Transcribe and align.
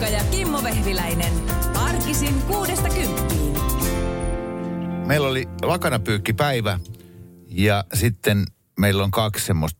Kuukka 0.00 0.16
ja 0.16 0.24
Kimmo 0.24 0.62
Vehviläinen. 0.62 1.32
Arkisin 1.74 2.42
kuudesta 2.42 2.88
kymppiin. 2.88 3.54
Meillä 5.06 5.28
oli 5.28 5.48
lakanapyykkipäivä 5.62 6.80
ja 7.48 7.84
sitten 7.94 8.44
meillä 8.78 9.04
on 9.04 9.10
kaksi 9.10 9.46
semmoista 9.46 9.78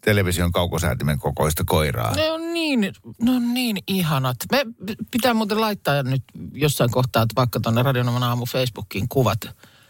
television 0.00 0.52
kaukosäätimen 0.52 1.18
kokoista 1.18 1.64
koiraa. 1.66 2.14
Ne 2.14 2.30
on 2.30 2.54
niin, 2.54 2.80
ne 3.22 3.30
on 3.30 3.54
niin 3.54 3.76
ihanat. 3.88 4.36
Me 4.50 4.66
pitää 5.10 5.34
muuten 5.34 5.60
laittaa 5.60 6.02
nyt 6.02 6.22
jossain 6.52 6.90
kohtaa, 6.90 7.22
että 7.22 7.34
vaikka 7.36 7.60
tuonne 7.60 7.82
Radionoman 7.82 8.22
aamu 8.22 8.46
Facebookiin 8.46 9.08
kuvat. 9.08 9.40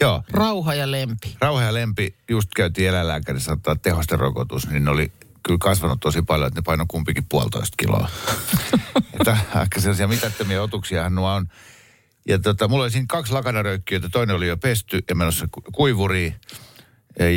Joo. 0.00 0.22
Rauha 0.30 0.74
ja 0.74 0.90
lempi. 0.90 1.36
Rauha 1.40 1.62
ja 1.62 1.74
Lempi 1.74 2.14
just 2.30 2.48
käytiin 2.56 2.88
eläinlääkärissä 2.88 3.52
ottaa 3.52 3.76
tehosterokotus, 3.76 4.68
niin 4.68 4.84
ne 4.84 4.90
oli 4.90 5.12
kyllä 5.46 5.58
kasvanut 5.58 6.00
tosi 6.00 6.22
paljon, 6.22 6.48
että 6.48 6.60
ne 6.60 6.64
paino 6.64 6.84
kumpikin 6.88 7.26
puolitoista 7.28 7.74
kiloa. 7.78 8.08
että 9.20 9.36
ehkä 9.62 9.80
sellaisia 9.80 10.08
mitättömiä 10.08 10.62
otuksiahan 10.62 11.14
nuo 11.14 11.30
on. 11.30 11.46
Ja 12.28 12.38
tota, 12.38 12.68
mulla 12.68 12.84
oli 12.84 12.90
siinä 12.90 13.06
kaksi 13.08 13.32
lakanaröykkiötä, 13.32 14.08
toinen 14.08 14.36
oli 14.36 14.48
jo 14.48 14.56
pesty 14.56 15.00
ja 15.08 15.14
menossa 15.14 15.46
ku- 15.52 15.62
kuivuriin. 15.72 16.34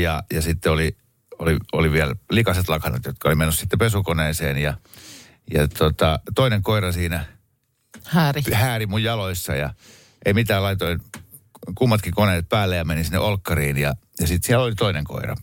Ja, 0.01 0.23
ja 0.33 0.41
sitten 0.41 0.71
oli, 0.71 0.97
oli, 1.39 1.57
oli 1.71 1.91
vielä 1.91 2.15
likaset 2.31 2.69
lakanat, 2.69 3.05
jotka 3.05 3.29
oli 3.29 3.35
menossa 3.35 3.59
sitten 3.59 3.79
pesukoneeseen. 3.79 4.57
Ja, 4.57 4.73
ja 5.53 5.67
tota, 5.67 6.19
toinen 6.35 6.63
koira 6.63 6.91
siinä 6.91 7.25
Häri. 8.05 8.41
hääri 8.53 8.85
mun 8.85 9.03
jaloissa 9.03 9.55
ja 9.55 9.73
ei 10.25 10.33
mitään 10.33 10.63
laitoin 10.63 10.99
kummatkin 11.75 12.13
koneet 12.13 12.49
päälle 12.49 12.75
ja 12.75 12.85
menin 12.85 13.05
sinne 13.05 13.19
olkkariin 13.19 13.77
ja, 13.77 13.95
ja 14.19 14.27
sitten 14.27 14.47
siellä 14.47 14.65
oli 14.65 14.75
toinen 14.75 15.03
koira. 15.03 15.35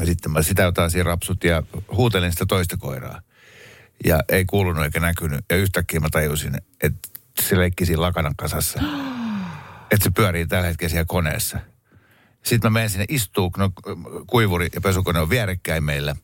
Ja 0.00 0.06
sitten 0.06 0.32
mä 0.32 0.42
sitä 0.42 0.62
jotain 0.62 0.90
siinä 0.90 1.04
rapsut 1.04 1.44
ja 1.44 1.62
huutelin 1.96 2.32
sitä 2.32 2.46
toista 2.46 2.76
koiraa. 2.76 3.20
Ja 4.04 4.20
ei 4.28 4.44
kuulunut 4.44 4.84
eikä 4.84 5.00
näkynyt. 5.00 5.40
Ja 5.50 5.56
yhtäkkiä 5.56 6.00
mä 6.00 6.08
tajusin, 6.10 6.54
että 6.82 7.08
se 7.40 7.58
leikki 7.58 7.86
siinä 7.86 8.02
lakanan 8.02 8.36
kasassa. 8.36 8.80
että 9.90 10.04
se 10.04 10.10
pyörii 10.10 10.46
tällä 10.46 10.66
hetkellä 10.68 10.90
siellä 10.90 11.04
koneessa. 11.08 11.58
Sitten 12.42 12.72
mä 12.72 12.74
menen 12.74 12.90
sinne 12.90 13.04
istuu, 13.08 13.52
no 13.56 13.70
kuivuri 14.26 14.68
ja 14.74 14.80
pesukone 14.80 15.20
on 15.20 15.30
vierekkäin 15.30 15.84
meillä. 15.84 16.16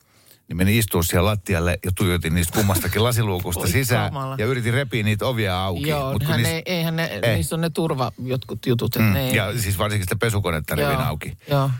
Niin 0.47 0.57
menin 0.57 0.75
istua 0.79 1.03
siellä 1.03 1.29
lattialle 1.29 1.79
ja 1.85 1.91
tuijotin 1.97 2.33
niistä 2.35 2.53
kummastakin 2.57 3.03
lasiluukusta 3.03 3.67
sisään. 3.77 4.13
kamala. 4.13 4.35
Ja 4.39 4.45
yritin 4.45 4.73
repiä 4.73 5.03
niitä 5.03 5.25
ovia 5.25 5.63
auki. 5.63 5.87
Joo, 5.87 6.11
Mut 6.13 6.21
kun 6.23 6.27
hän 6.31 6.37
niistä- 6.37 6.55
ei, 6.55 6.61
eihän 6.65 6.95
ne, 6.95 7.19
Ei. 7.23 7.35
niissä 7.35 7.55
on 7.55 7.61
ne 7.61 7.69
turva 7.69 8.11
jotkut 8.23 8.65
jutut. 8.65 8.95
Mm, 8.95 9.13
ne 9.13 9.27
ei, 9.29 9.35
ja 9.35 9.59
siis 9.61 9.77
varsinkin 9.77 10.05
sitä 10.05 10.15
pesukonetta 10.15 10.75
revin 10.75 10.97
auki. 10.99 11.37
Joo. 11.49 11.71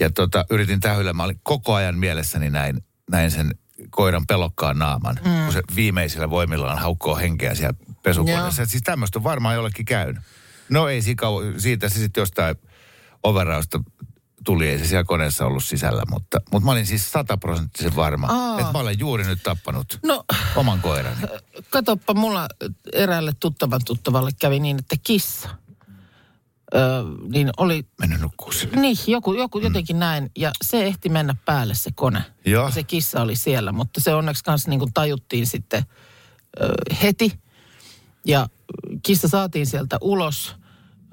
Ja 0.00 0.10
tota, 0.10 0.44
yritin 0.50 0.80
tähyillä. 0.80 1.12
Mä 1.12 1.24
olin 1.24 1.40
koko 1.42 1.74
ajan 1.74 1.98
mielessäni 1.98 2.50
näin, 2.50 2.84
näin 3.10 3.30
sen 3.30 3.54
koiran 3.90 4.26
pelokkaan 4.26 4.78
naaman, 4.78 5.16
mm. 5.24 5.44
kun 5.44 5.52
se 5.52 5.62
viimeisillä 5.76 6.30
voimillaan 6.30 6.78
haukkoo 6.78 7.16
henkeä 7.16 7.54
siellä 7.54 7.78
pesukoneessa. 8.02 8.62
Joo. 8.62 8.66
Siis 8.68 8.82
tämmöistä 8.82 9.18
on 9.18 9.24
varmaan 9.24 9.54
jollekin 9.54 9.84
käynyt. 9.84 10.22
No 10.68 10.88
ei 10.88 11.02
siinä 11.02 11.16
kauan- 11.20 11.60
siitä 11.60 11.88
se 11.88 11.94
sitten 11.98 12.20
jostain 12.22 12.56
overausta 13.22 13.80
tuli, 14.44 14.68
ei 14.68 14.78
se 14.78 14.86
siellä 14.86 15.04
koneessa 15.04 15.46
ollut 15.46 15.64
sisällä, 15.64 16.02
mutta, 16.10 16.40
mutta 16.52 16.64
mä 16.66 16.72
olin 16.72 16.86
siis 16.86 17.12
sataprosenttisen 17.12 17.96
varma, 17.96 18.26
Aa. 18.26 18.60
että 18.60 18.72
mä 18.72 18.78
olen 18.78 18.98
juuri 18.98 19.24
nyt 19.24 19.42
tappanut 19.42 19.98
No, 20.02 20.24
oman 20.56 20.80
koirani. 20.80 21.16
katoppa, 21.70 22.14
mulla 22.14 22.48
eräälle 22.92 23.32
tuttavan 23.40 23.80
tuttavalle 23.84 24.30
kävi 24.40 24.58
niin, 24.60 24.78
että 24.78 24.96
kissa. 25.04 25.48
Öö, 26.74 27.02
niin 27.28 27.50
oli, 27.56 27.86
Mennyt 28.00 28.20
nukkuu 28.20 28.52
sinne. 28.52 28.80
niin 28.80 28.96
joku, 29.06 29.32
joku 29.32 29.58
jotenkin 29.58 29.98
näin. 29.98 30.30
Ja 30.38 30.50
se 30.64 30.84
ehti 30.86 31.08
mennä 31.08 31.34
päälle 31.44 31.74
se 31.74 31.90
kone. 31.94 32.22
Joo. 32.44 32.64
Ja 32.64 32.70
se 32.70 32.82
kissa 32.82 33.22
oli 33.22 33.36
siellä, 33.36 33.72
mutta 33.72 34.00
se 34.00 34.14
onneksi 34.14 34.44
kanssa 34.44 34.70
niin 34.70 34.78
kuin 34.80 34.92
tajuttiin 34.92 35.46
sitten 35.46 35.84
ö, 36.60 36.68
heti. 37.02 37.32
Ja 38.24 38.48
kissa 39.02 39.28
saatiin 39.28 39.66
sieltä 39.66 39.98
ulos 40.00 40.56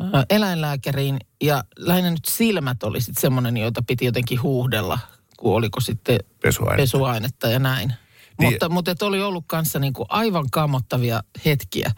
ö, 0.01 0.03
eläinlääkäriin 0.29 1.17
ja 1.43 1.63
lähinnä 1.77 2.09
nyt 2.11 2.25
silmät 2.27 2.83
oli 2.83 3.01
sitten 3.01 3.21
semmoinen, 3.21 3.57
joita 3.57 3.83
piti 3.87 4.05
jotenkin 4.05 4.41
huuhdella, 4.41 4.99
kun 5.37 5.55
oliko 5.55 5.79
sitten 5.79 6.19
Pesuainetta. 6.41 6.81
pesuainetta 6.81 7.47
ja 7.47 7.59
näin. 7.59 7.93
Niin. 8.39 8.51
Mutta, 8.51 8.69
mutta 8.69 8.91
et 8.91 9.01
oli 9.01 9.21
ollut 9.21 9.43
kanssa 9.47 9.79
niin 9.79 9.93
kuin 9.93 10.05
aivan 10.09 10.49
kammottavia 10.51 11.23
hetkiä. 11.45 11.91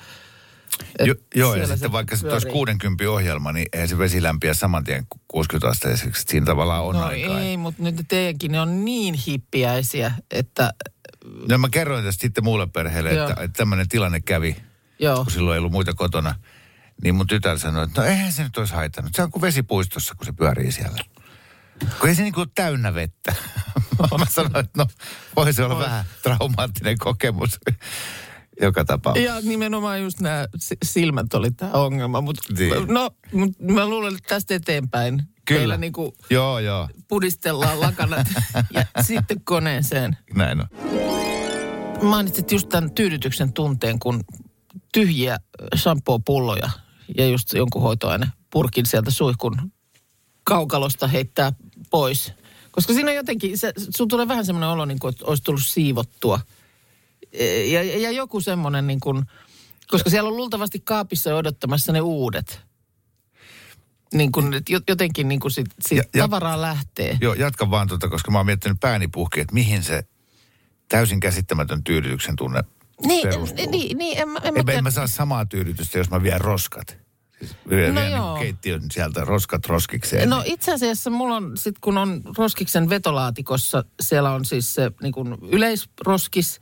Jo, 1.06 1.16
joo, 1.36 1.56
ja 1.56 1.62
sitten 1.68 1.80
se 1.80 1.92
vaikka 1.92 2.16
sitten 2.16 2.34
olisi 2.34 2.46
pyörii. 2.48 2.60
60 2.60 3.10
ohjelma, 3.10 3.52
niin 3.52 3.68
eihän 3.74 3.90
se 3.90 3.98
vesi 3.98 4.24
lämpiä 4.24 4.54
saman 4.54 4.84
tien 4.84 5.06
60 5.28 5.68
asteiseksi. 5.68 6.24
Siinä 6.28 6.46
tavallaan 6.46 6.84
on 6.84 6.96
No 6.96 7.04
aikaa. 7.04 7.40
ei, 7.40 7.58
mutta 7.58 7.84
nyt 7.84 7.96
teidänkin 8.08 8.52
ne 8.52 8.60
on 8.60 8.86
niin 8.86 9.14
hippiäisiä, 9.14 10.12
että 10.32 10.74
No 11.50 11.58
mä 11.58 11.70
kerroin 11.70 12.04
tästä 12.06 12.22
sitten 12.22 12.44
muulle 12.44 12.68
perheelle, 12.68 13.14
Joo. 13.14 13.30
että, 13.30 13.44
että 13.44 13.58
tämmöinen 13.58 13.90
tilanne 13.90 14.22
kävi, 14.22 14.56
joo. 15.00 15.24
kun 15.24 15.32
silloin 15.32 15.56
ei 15.56 15.60
ollut 15.60 15.72
muita 15.72 15.94
kotona. 15.94 16.36
Niin 17.04 17.16
mun 17.16 17.28
tytär 17.28 17.60
sanoi, 17.60 17.84
että 17.84 18.02
no 18.02 18.08
eihän 18.08 18.32
se 18.32 18.44
nyt 18.44 18.58
olisi 18.58 18.74
haitannut. 18.74 19.16
Se 19.16 19.22
on 19.24 19.32
kuin 19.32 19.42
vesipuistossa, 19.42 20.16
kun 20.16 20.26
se 20.26 20.32
pyörii 20.32 20.72
siellä. 20.72 21.00
Kun 22.00 22.10
ei 22.10 22.16
se 22.16 22.22
niin 22.24 22.34
kuin 22.34 22.42
ole 22.42 22.52
täynnä 22.56 22.94
vettä. 22.94 23.36
mä 24.20 24.26
sanoin, 24.30 24.58
että 24.66 24.72
no 24.78 24.88
voi 25.36 25.54
se 25.54 25.64
olla 25.64 25.80
vähän 25.80 26.06
traumaattinen 26.24 26.98
kokemus 26.98 27.60
joka 28.62 28.86
tapauksessa. 28.86 29.36
Ja 29.36 29.42
nimenomaan 29.42 30.02
just 30.02 30.20
nämä 30.20 30.46
si- 30.60 30.78
silmät 30.86 31.34
oli 31.34 31.52
tämä 31.52 31.72
ongelma. 31.72 32.22
Mutta 32.22 32.54
Niin. 32.58 32.74
no, 32.88 33.10
mut 33.34 33.60
mä 33.60 33.86
luulen, 33.88 34.16
että 34.16 34.28
tästä 34.30 34.56
eteenpäin 34.56 35.24
Kyllä. 35.46 35.78
niinku 35.78 36.14
Joo, 36.30 36.60
joo, 36.60 36.90
pudistellaan 37.08 37.80
lakanat 37.80 38.28
ja 38.74 38.86
sitten 39.04 39.42
koneeseen. 39.44 40.18
näin 40.36 40.60
on. 40.62 40.68
Mainitsit 42.02 42.52
just 42.52 42.70
tämän 42.70 42.92
tyydytyksen 42.92 43.54
tunteen, 43.54 44.00
kun 44.00 44.24
tyhjiä 44.94 45.38
shampoo-pulloja 45.76 46.70
ja 47.18 47.28
just 47.28 47.54
jonkun 47.54 47.82
hoitoaine 47.82 48.28
purkin 48.50 48.86
sieltä 48.86 49.12
suihkun 49.12 49.72
kaukalosta 50.44 51.08
heittää 51.08 51.54
pois. 51.90 52.34
Koska 52.72 52.94
siinä 52.94 53.14
jotenkin, 53.14 53.58
se, 53.58 53.74
sun 53.96 54.08
tulee 54.08 54.28
vähän 54.28 54.46
semmoinen 54.46 54.70
olo, 54.70 54.86
niin 54.86 55.00
kuin, 55.00 55.10
että 55.14 55.26
olisi 55.26 55.44
tullut 55.44 55.64
siivottua. 55.66 56.40
E, 57.38 57.66
Ja, 57.66 57.84
ja 57.84 58.12
joku 58.12 58.42
semmoinen, 58.42 58.88
niin 58.88 59.00
kuin, 59.00 59.24
koska 59.88 60.10
siellä 60.10 60.30
on 60.30 60.38
luultavasti 60.38 60.80
kaapissa 60.80 61.36
odottamassa 61.36 61.92
ne 61.92 62.02
uudet. 62.02 62.62
Niin 64.14 64.32
kuin, 64.32 64.54
jotenkin 64.88 65.28
niin 65.28 65.40
kuin 65.40 65.52
sit, 65.52 65.68
sit 65.82 65.98
Ja- 65.98 66.04
ja- 66.14 66.24
tavaraa 66.24 66.62
lähtee. 66.62 67.18
Joo, 67.22 67.34
jatka 67.34 67.70
vaan 67.72 67.88
tuota, 67.88 68.10
koska 68.10 68.32
mä 68.32 68.38
oon 68.40 68.46
miettinyt 68.46 68.80
pääni 68.80 69.08
puhki, 69.08 69.40
että 69.40 69.54
mihin 69.54 69.84
se 69.84 70.04
täysin 70.88 71.20
käsittämätön 71.20 71.84
tyydytyksen 71.84 72.36
tunne 72.36 72.64
Niin, 73.06 73.28
perustuu. 73.30 73.72
niin, 73.72 73.98
niin 73.98 74.18
en, 74.18 74.30
mä- 74.30 74.40
en, 74.44 74.54
mä 74.54 74.60
En, 74.60 74.70
en 74.78 74.84
mä 74.84 74.92
saa 74.92 75.08
samaa 75.08 75.46
tyydytystä, 75.46 75.98
jos 75.98 76.10
mä 76.10 76.24
vien 76.24 76.42
roskat. 76.42 76.98
Siis 77.40 77.56
vien, 77.70 77.96
No 77.96 78.02
vien 78.02 78.12
joo. 78.12 78.34
niin 78.34 78.44
keittiön 78.44 78.82
sieltä 78.92 79.26
roskat 79.26 79.66
roskikseen. 79.66 80.30
No 80.30 80.42
niin- 80.42 80.54
itse 80.54 80.74
asiassa 80.74 81.10
mulla 81.10 81.36
on, 81.36 81.58
sit 81.58 81.80
kun 81.80 81.98
on 81.98 82.22
roskiksen 82.38 82.90
vetolaatikossa, 82.90 83.84
siellä 84.02 84.32
on 84.32 84.46
siis 84.46 84.74
se 84.74 84.92
niin 85.02 85.14
kuin 85.14 85.36
yleisroskis, 85.42 86.60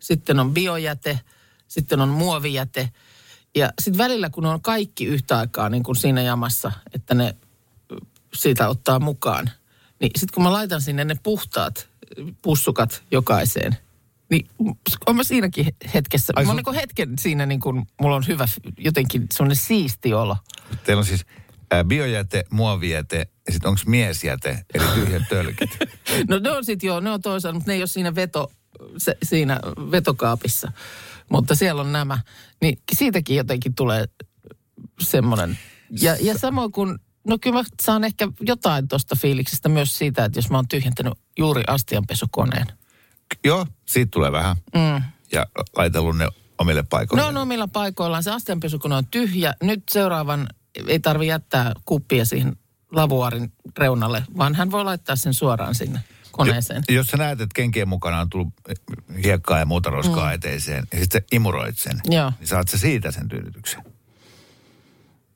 sitten 0.00 0.40
on 0.40 0.54
biojäte, 0.54 1.20
sitten 1.68 2.00
on 2.00 2.08
muovijäte. 2.08 2.90
Ja 3.54 3.72
sitten 3.80 3.98
välillä, 3.98 4.30
kun 4.30 4.46
on 4.46 4.62
kaikki 4.62 5.04
yhtä 5.04 5.38
aikaa 5.38 5.68
niin 5.68 5.82
kuin 5.82 5.96
siinä 5.96 6.22
jamassa, 6.22 6.72
että 6.94 7.14
ne 7.14 7.34
siitä 8.34 8.68
ottaa 8.68 9.00
mukaan, 9.00 9.50
niin 10.00 10.10
sitten 10.16 10.34
kun 10.34 10.42
mä 10.42 10.52
laitan 10.52 10.80
sinne 10.80 11.04
ne 11.04 11.16
puhtaat 11.22 11.88
pussukat 12.42 13.02
jokaiseen, 13.10 13.76
niin 14.30 14.48
on 15.06 15.16
mä 15.16 15.24
siinäkin 15.24 15.66
hetkessä, 15.94 16.32
Ai 16.36 16.44
mä 16.44 16.50
oon 16.50 16.58
sun- 16.64 16.72
niin 16.72 16.80
hetken 16.80 17.18
siinä 17.18 17.46
niin 17.46 17.60
kuin, 17.60 17.86
mulla 18.00 18.16
on 18.16 18.26
hyvä 18.26 18.46
jotenkin 18.78 19.26
semmoinen 19.32 19.56
siisti 19.56 20.14
olo. 20.14 20.36
Teillä 20.84 21.00
on 21.00 21.06
siis 21.06 21.26
biojäte, 21.86 22.44
muovijäte 22.50 23.28
ja 23.46 23.52
sitten 23.52 23.68
onko 23.68 23.80
miesjäte, 23.86 24.64
eli 24.74 24.84
tyhjät 24.94 25.22
tölkit. 25.28 25.70
No 26.28 26.38
ne 26.38 26.50
on 26.50 26.64
sitten 26.64 26.86
joo, 26.86 27.00
ne 27.00 27.10
on 27.10 27.22
toisaalta, 27.22 27.54
mutta 27.54 27.70
ne 27.70 27.74
ei 27.74 27.80
ole 27.80 27.86
siinä, 27.86 28.14
veto, 28.14 28.52
se, 28.96 29.16
siinä 29.22 29.60
vetokaapissa. 29.90 30.72
Mutta 31.30 31.54
siellä 31.54 31.82
on 31.82 31.92
nämä. 31.92 32.18
Niin 32.62 32.78
siitäkin 32.92 33.36
jotenkin 33.36 33.74
tulee 33.74 34.04
semmoinen. 35.00 35.58
Ja, 36.00 36.16
ja 36.20 36.38
samoin 36.38 36.72
kuin, 36.72 36.98
no 37.26 37.38
kyllä 37.40 37.58
mä 37.58 37.64
saan 37.82 38.04
ehkä 38.04 38.28
jotain 38.40 38.88
tuosta 38.88 39.16
fiiliksestä 39.16 39.68
myös 39.68 39.98
siitä, 39.98 40.24
että 40.24 40.38
jos 40.38 40.50
mä 40.50 40.58
oon 40.58 40.68
tyhjentänyt 40.68 41.12
juuri 41.38 41.62
astianpesukoneen. 41.66 42.66
Joo, 43.44 43.66
siitä 43.86 44.10
tulee 44.10 44.32
vähän. 44.32 44.56
Mm. 44.74 45.02
Ja 45.32 45.46
laitellut 45.76 46.16
ne 46.16 46.28
omille 46.58 46.82
paikoille. 46.82 47.22
Ne 47.22 47.28
on 47.28 47.36
omilla 47.36 47.68
paikoillaan. 47.68 48.22
Se 48.22 48.30
astianpesukone 48.30 48.94
on 48.94 49.06
tyhjä. 49.06 49.54
Nyt 49.62 49.82
seuraavan 49.90 50.48
ei 50.86 51.00
tarvi 51.00 51.26
jättää 51.26 51.72
kuppia 51.84 52.24
siihen 52.24 52.56
lavuaarin 52.92 53.52
reunalle, 53.78 54.24
vaan 54.36 54.54
hän 54.54 54.70
voi 54.70 54.84
laittaa 54.84 55.16
sen 55.16 55.34
suoraan 55.34 55.74
sinne 55.74 56.00
koneeseen. 56.46 56.82
Jo, 56.88 56.94
jos 56.94 57.06
sä 57.06 57.16
näet, 57.16 57.40
että 57.40 57.54
kenkien 57.54 57.88
mukana 57.88 58.20
on 58.20 58.30
tullut 58.30 58.48
hiekkaa 59.24 59.58
ja 59.58 59.66
muuta 59.66 59.90
roskaa 59.90 60.28
mm. 60.28 60.34
eteiseen, 60.34 60.86
ja 60.92 60.98
sitten 60.98 61.20
sä 61.22 61.26
imuroit 61.32 61.78
sen, 61.78 62.00
Joo. 62.04 62.32
niin 62.38 62.48
saat 62.48 62.68
sä 62.68 62.78
siitä 62.78 63.10
sen 63.10 63.28
tyydytyksen. 63.28 63.82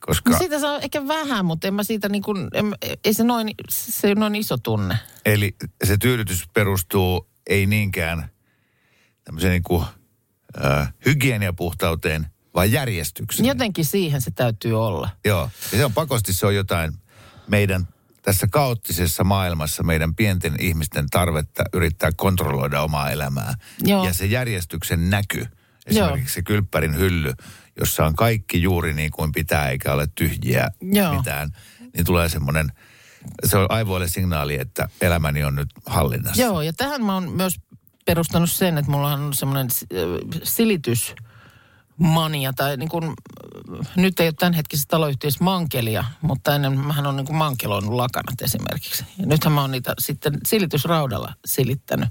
Koska, 0.07 0.31
No 0.31 0.39
siitä 0.39 0.61
saa 0.61 0.79
ehkä 0.79 1.09
vähän, 1.09 1.45
mutta 1.45 1.69
en 1.69 1.75
mä 1.75 1.83
siitä 1.83 2.09
niin 2.09 2.23
kuin, 2.23 2.49
en, 2.55 2.75
ei 3.05 3.15
se 3.15 3.25
noin, 3.25 3.51
se 3.69 4.07
ole 4.07 4.15
noin 4.15 4.35
iso 4.35 4.59
tunne. 4.59 4.99
eli 5.27 5.57
se 5.85 5.97
tyydytys 5.99 6.49
perustuu 6.55 7.29
ei 7.47 7.67
niinkään 7.67 8.31
tämmöiseen 9.25 9.51
niin 9.51 9.63
kuin, 9.63 9.85
äh, 10.65 10.93
hygieniapuhtauteen, 11.07 12.27
vaan 12.55 12.73
järjestykseen. 12.73 13.47
Jotenkin 13.47 13.85
siihen 13.85 14.21
se 14.21 14.31
täytyy 14.31 14.85
olla. 14.87 15.09
Joo, 15.25 15.51
ja 15.73 15.79
se 15.79 15.85
on 15.85 15.93
pakosti 15.93 16.33
se 16.33 16.47
on 16.47 16.55
jotain 16.55 16.93
meidän 17.49 17.89
tässä 18.23 18.47
kaoottisessa 18.51 19.25
maailmassa 19.25 19.83
meidän 19.83 20.15
pienten 20.15 20.55
ihmisten 20.61 21.07
tarvetta 21.11 21.65
yrittää 21.73 22.11
kontrolloida 22.17 22.83
omaa 22.83 23.11
elämää. 23.11 23.55
Joo. 23.85 24.07
Ja 24.07 24.15
se 24.15 24.27
järjestyksen 24.27 25.11
näky, 25.11 25.47
esimerkiksi 25.87 26.35
se 26.35 26.43
kylppärin 26.43 26.97
hylly, 26.97 27.33
jossa 27.81 28.07
on 28.07 28.17
kaikki 28.17 28.63
juuri 28.63 28.95
niin 28.95 29.11
kuin 29.11 29.33
pitää 29.33 29.69
eikä 29.69 29.93
ole 29.93 30.09
tyhjiä 30.15 30.71
Joo. 30.81 31.17
mitään, 31.17 31.51
niin 31.97 32.07
tulee 32.07 32.29
semmoinen, 32.29 32.73
se 33.45 33.59
on 33.59 33.67
aivoille 33.69 34.09
signaali, 34.09 34.59
että 34.61 34.89
elämäni 35.01 35.45
on 35.45 35.55
nyt 35.55 35.69
hallinnassa. 35.87 36.43
Joo, 36.43 36.63
ja 36.63 36.73
tähän 36.73 37.05
mä 37.05 37.15
oon 37.15 37.31
myös 37.31 37.61
perustanut 38.05 38.51
sen, 38.51 38.79
että 38.79 38.91
mulla 38.91 39.13
on 39.13 39.35
semmoinen 39.35 39.69
silitysmania, 41.99 42.53
tai 42.53 42.77
niin 42.77 42.89
kuin, 42.89 43.15
nyt 43.97 44.21
ei 44.21 44.27
ole 44.27 44.35
tämänhetkisessä 44.39 44.89
taloyhtiössä 44.89 45.45
mankelia, 45.45 46.05
mutta 46.23 46.55
ennen 46.55 46.79
mähän 46.79 47.07
on 47.07 47.17
niin 47.17 47.27
kuin 47.27 47.37
mankeloinut 47.37 47.95
lakanat 47.95 48.43
esimerkiksi. 48.43 49.05
Ja 49.19 49.27
nythän 49.27 49.53
mä 49.53 49.61
oon 49.61 49.71
niitä 49.71 49.95
sitten 49.99 50.39
silitysraudalla 50.47 51.35
silittänyt. 51.45 52.09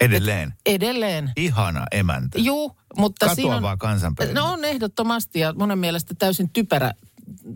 Edelleen. 0.00 0.54
Edelleen. 0.66 1.32
Ihana 1.36 1.84
emäntä. 1.92 2.38
Juu, 2.38 2.76
mutta 2.96 3.34
siinä 3.34 3.48
Katoavaa 3.48 3.72
on, 3.72 3.78
kansanperinnettä. 3.78 4.40
No 4.40 4.52
on 4.52 4.64
ehdottomasti 4.64 5.40
ja 5.40 5.52
monen 5.52 5.78
mielestä 5.78 6.14
täysin 6.18 6.50
typerä 6.50 6.92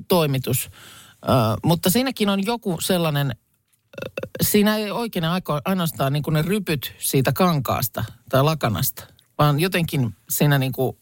toimitus. 0.09 0.71
Ö, 1.25 1.29
mutta 1.65 1.91
siinäkin 1.91 2.29
on 2.29 2.47
joku 2.47 2.79
sellainen, 2.81 3.37
siinä 4.43 4.77
ei 4.77 4.91
oikein 4.91 5.25
aiko, 5.25 5.61
ainoastaan 5.65 6.13
niin 6.13 6.23
kuin 6.23 6.35
ne 6.35 6.43
rypyt 6.43 6.95
siitä 6.99 7.33
kankaasta 7.33 8.05
tai 8.29 8.43
lakanasta, 8.43 9.07
vaan 9.39 9.61
jotenkin 9.61 10.15
siinä 10.31 10.59
niin 10.59 10.73
kuin 10.73 11.00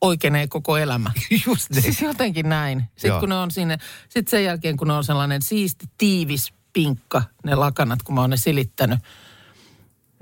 oikeenee 0.00 0.46
koko 0.46 0.78
elämä. 0.78 1.10
Just 1.46 1.70
niin. 1.70 1.82
Siis 1.82 2.02
jotenkin 2.02 2.48
näin. 2.48 2.84
Sitten 2.90 3.08
Joo. 3.08 3.20
kun 3.20 3.28
ne 3.28 3.34
on 3.34 3.50
sinne, 3.50 3.78
sitten 4.08 4.30
sen 4.30 4.44
jälkeen 4.44 4.76
kun 4.76 4.88
ne 4.88 4.94
on 4.94 5.04
sellainen 5.04 5.42
siisti, 5.42 5.86
tiivis 5.98 6.52
pinkka, 6.72 7.22
ne 7.44 7.54
lakanat, 7.54 8.02
kun 8.02 8.14
mä 8.14 8.20
oon 8.20 8.30
ne 8.30 8.36
silittänyt, 8.36 8.98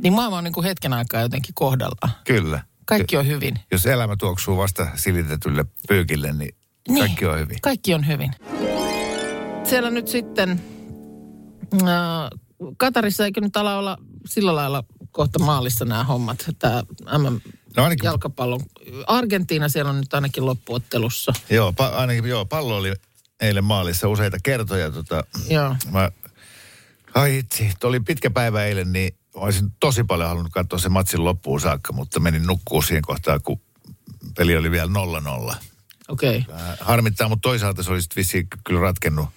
niin 0.02 0.12
maailma 0.12 0.38
on 0.38 0.44
niin 0.44 0.54
kuin 0.54 0.64
hetken 0.64 0.92
aikaa 0.92 1.20
jotenkin 1.20 1.54
kohdallaan. 1.54 2.12
Kyllä. 2.24 2.62
Kaikki 2.84 3.16
on 3.16 3.26
hyvin. 3.26 3.54
Jos 3.72 3.86
elämä 3.86 4.16
tuoksuu 4.16 4.56
vasta 4.56 4.86
silitetylle 4.94 5.64
pyykille, 5.88 6.32
niin, 6.32 6.54
niin 6.88 6.98
kaikki 6.98 7.26
on 7.26 7.38
hyvin. 7.38 7.58
Kaikki 7.62 7.94
on 7.94 8.06
hyvin. 8.06 8.30
Siellä 9.64 9.90
nyt 9.90 10.08
sitten 10.08 10.62
äh, 11.74 11.88
Katarissa 12.76 13.24
eikö 13.24 13.40
nyt 13.40 13.56
ala 13.56 13.78
olla 13.78 13.98
sillä 14.26 14.54
lailla 14.54 14.84
kohta 15.10 15.38
maalissa 15.38 15.84
nämä 15.84 16.04
hommat. 16.04 16.50
Tämä 16.58 16.82
MM 17.18 17.40
No 17.76 17.82
ainakin, 17.82 18.06
jalkapallon. 18.06 18.60
Argentiina 19.06 19.68
siellä 19.68 19.90
on 19.90 20.00
nyt 20.00 20.14
ainakin 20.14 20.46
loppuottelussa. 20.46 21.32
joo, 21.50 21.72
pa, 21.72 21.86
ainakin 21.86 22.26
joo, 22.26 22.44
pallo 22.44 22.76
oli 22.76 22.92
eilen 23.40 23.64
maalissa 23.64 24.08
useita 24.08 24.36
kertoja. 24.42 24.90
Tota, 24.90 25.24
Joo. 25.50 25.76
mä, 25.90 26.10
ai 27.14 27.38
itse, 27.38 27.70
oli 27.84 28.00
pitkä 28.00 28.30
päivä 28.30 28.64
eilen, 28.64 28.92
niin 28.92 29.14
olisin 29.34 29.72
tosi 29.80 30.04
paljon 30.04 30.28
halunnut 30.28 30.52
katsoa 30.52 30.78
sen 30.78 30.92
matsin 30.92 31.24
loppuun 31.24 31.60
saakka, 31.60 31.92
mutta 31.92 32.20
menin 32.20 32.46
nukkuu 32.46 32.82
siihen 32.82 33.02
kohtaan, 33.02 33.40
kun 33.42 33.60
peli 34.36 34.56
oli 34.56 34.70
vielä 34.70 34.90
0-0. 35.52 35.56
Okei. 36.08 36.44
Okay. 36.48 36.76
Harmittaa, 36.80 37.28
mutta 37.28 37.48
toisaalta 37.48 37.82
se 37.82 37.90
olisi 37.90 38.08
vissiin 38.16 38.48
kyllä 38.64 38.80
ratkennut 38.80 39.28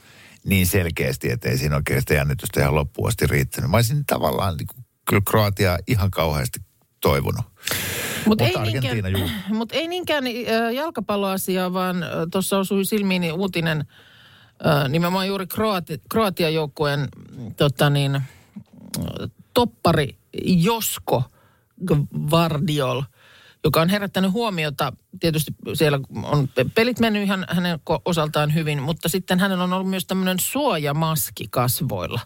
niin 0.44 0.68
selkeästi, 0.68 1.32
että 1.32 1.50
ei 1.50 1.58
siinä 1.58 1.76
oikein 1.76 2.02
sitä 2.02 2.14
jännitystä 2.14 2.62
ihan 2.62 2.76
loppuun 2.76 3.08
asti 3.08 3.28
riittänyt. 3.28 3.70
Mä 3.70 3.78
olisin 3.78 4.06
tavallaan 4.06 4.58
niin 4.58 4.68
kuin, 4.68 4.86
kyllä 5.10 5.22
Kroatiaa 5.26 5.78
ihan 5.88 6.12
kauheasti 6.12 6.60
toivonut. 7.02 7.46
Mut 8.26 8.40
Mutta 8.42 8.60
Argentiina, 8.60 9.10
juu. 9.10 9.30
Mutta 9.50 9.76
ei 9.76 9.88
niinkään 9.88 10.24
äh, 10.26 10.74
jalkapalloasiaa, 10.74 11.74
vaan 11.74 12.06
tuossa 12.32 12.58
osui 12.58 12.86
silmiini 12.86 13.32
uutinen 13.32 13.86
nimenomaan 14.90 15.28
juuri 15.28 15.48
Kroati, 15.48 16.02
Kroatian 16.10 16.54
joukkueen 16.54 17.08
tota 17.58 17.90
niin, 17.90 18.22
toppari 19.54 20.16
Josko 20.44 21.24
Gvardiol, 21.86 23.02
joka 23.64 23.82
on 23.82 23.90
herättänyt 23.90 24.32
huomiota. 24.32 24.94
Tietysti 25.20 25.52
siellä 25.74 26.00
on 26.24 26.48
pe- 26.48 26.66
pelit 26.76 27.00
mennyt 27.00 27.24
ihan 27.24 27.46
hänen 27.50 27.80
osaltaan 28.06 28.54
hyvin, 28.54 28.82
mutta 28.82 29.10
sitten 29.10 29.40
hänellä 29.40 29.64
on 29.64 29.74
ollut 29.74 29.90
myös 29.90 30.06
tämmöinen 30.06 30.40
suojamaski 30.40 31.48
kasvoilla. 31.50 32.20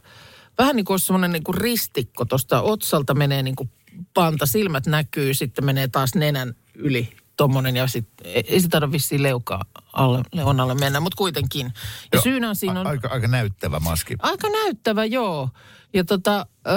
Vähän 0.57 0.75
niin 0.75 0.85
kuin 0.85 0.99
semmoinen 0.99 1.31
niin 1.31 1.43
kuin 1.43 1.57
ristikko 1.57 2.25
tuosta 2.25 2.61
otsalta 2.61 3.13
menee 3.13 3.43
niin 3.43 3.55
kuin 3.55 3.69
panta, 4.13 4.45
silmät 4.45 4.87
näkyy, 4.87 5.33
sitten 5.33 5.65
menee 5.65 5.87
taas 5.87 6.15
nenän 6.15 6.55
yli 6.75 7.09
tommonen 7.37 7.75
ja 7.75 7.87
sitten 7.87 8.27
ei 8.33 8.61
se 8.61 8.67
taida 8.67 8.91
vissiin 8.91 9.23
leukaa 9.23 9.65
alle, 9.93 10.21
leuan 10.33 10.59
alle 10.59 10.75
mennä, 10.75 10.99
mutta 10.99 11.17
kuitenkin. 11.17 11.65
Ja 11.65 11.71
Joo, 12.13 12.21
syynä 12.21 12.49
on 12.49 12.55
siinä 12.55 12.79
on... 12.79 12.87
Aika, 12.87 13.07
aika 13.07 13.27
näyttävä 13.27 13.79
maski. 13.79 14.15
Aika 14.19 14.49
näyttävä, 14.49 15.05
joo. 15.05 15.49
Ja 15.93 16.03
tota, 16.03 16.45
ö, 16.67 16.71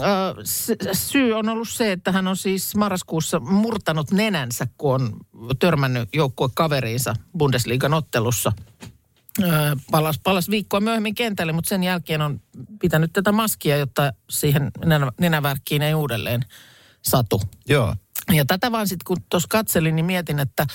ö, 0.00 0.34
syy 0.92 1.32
on 1.32 1.48
ollut 1.48 1.68
se, 1.68 1.92
että 1.92 2.12
hän 2.12 2.26
on 2.26 2.36
siis 2.36 2.76
marraskuussa 2.76 3.40
murtanut 3.40 4.10
nenänsä, 4.10 4.66
kun 4.78 4.94
on 4.94 5.20
törmännyt 5.58 6.08
joukkuekaveriinsa 6.14 7.14
Bundesliigan 7.38 7.94
ottelussa. 7.94 8.52
Palas, 9.90 10.20
palas 10.22 10.50
viikkoa 10.50 10.80
myöhemmin 10.80 11.14
kentälle, 11.14 11.52
mutta 11.52 11.68
sen 11.68 11.82
jälkeen 11.82 12.22
on 12.22 12.40
pitänyt 12.80 13.12
tätä 13.12 13.32
maskia, 13.32 13.76
jotta 13.76 14.12
siihen 14.30 14.70
nenä, 14.84 15.12
nenävärkkiin 15.20 15.82
ei 15.82 15.94
uudelleen 15.94 16.44
satu. 17.02 17.40
Joo. 17.68 17.96
Ja 18.32 18.44
tätä 18.44 18.72
vaan 18.72 18.88
sitten 18.88 19.04
kun 19.06 19.16
tuossa 19.30 19.48
katselin, 19.50 19.96
niin 19.96 20.06
mietin, 20.06 20.38
että 20.38 20.66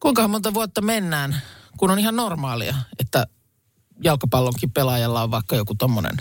kuinka 0.00 0.28
monta 0.28 0.54
vuotta 0.54 0.80
mennään, 0.80 1.36
kun 1.76 1.90
on 1.90 1.98
ihan 1.98 2.16
normaalia, 2.16 2.74
että 2.98 3.26
jalkapallonkin 4.04 4.72
pelaajalla 4.72 5.22
on 5.22 5.30
vaikka 5.30 5.56
joku 5.56 5.74
tommonen 5.74 6.16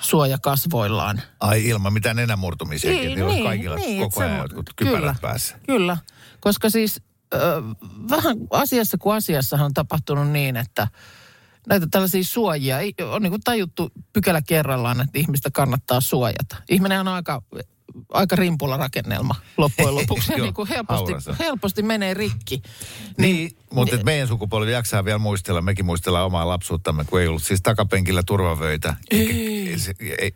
suoja 0.00 0.38
kasvoillaan. 0.38 1.22
Ai 1.40 1.68
ilman 1.68 1.92
mitään 1.92 2.16
nenämurtumisiakin. 2.16 3.00
Niin, 3.00 3.26
niin, 3.26 3.44
kaikilla 3.44 3.76
niin, 3.76 4.02
koko 4.02 4.20
ajan 4.20 4.38
jotkut 4.38 4.70
kypärät 4.76 5.00
kyllä, 5.00 5.14
päässä. 5.20 5.58
Kyllä, 5.66 5.96
koska 6.40 6.70
siis 6.70 7.00
ö, 7.34 7.62
vähän 8.10 8.36
asiassa 8.50 8.98
kuin 8.98 9.16
asiassahan 9.16 9.66
on 9.66 9.74
tapahtunut 9.74 10.30
niin, 10.30 10.56
että 10.56 10.88
näitä 11.68 11.86
tällaisia 11.90 12.24
suojia 12.24 12.78
ei, 12.78 12.94
on 13.10 13.22
niin 13.22 13.30
kuin 13.30 13.42
tajuttu 13.44 13.90
pykälä 14.12 14.42
kerrallaan, 14.42 15.00
että 15.00 15.18
ihmistä 15.18 15.50
kannattaa 15.52 16.00
suojata. 16.00 16.56
Ihminen 16.68 17.00
on 17.00 17.08
aika, 17.08 17.42
aika 18.12 18.36
rimpulla 18.36 18.76
rakennelma 18.76 19.34
loppujen 19.56 19.94
lopuksi. 19.94 20.32
Joo, 20.36 20.42
niin 20.42 20.54
kuin 20.54 20.68
helposti, 20.68 21.04
haurassa. 21.04 21.36
helposti 21.38 21.82
menee 21.82 22.14
rikki. 22.14 22.62
Niin, 23.18 23.56
mutta 23.72 23.94
et 23.94 24.04
meidän 24.04 24.28
sukupolvi 24.28 24.72
jaksaa 24.72 25.04
vielä 25.04 25.18
muistella, 25.18 25.60
mekin 25.60 25.84
muistellaan 25.84 26.26
omaa 26.26 26.48
lapsuuttamme, 26.48 27.04
kun 27.04 27.20
ei 27.20 27.28
ollut 27.28 27.42
siis 27.42 27.62
takapenkillä 27.62 28.22
turvavöitä. 28.26 28.96
Ei. 29.10 29.74
Se, 29.78 29.94
ei, 30.18 30.32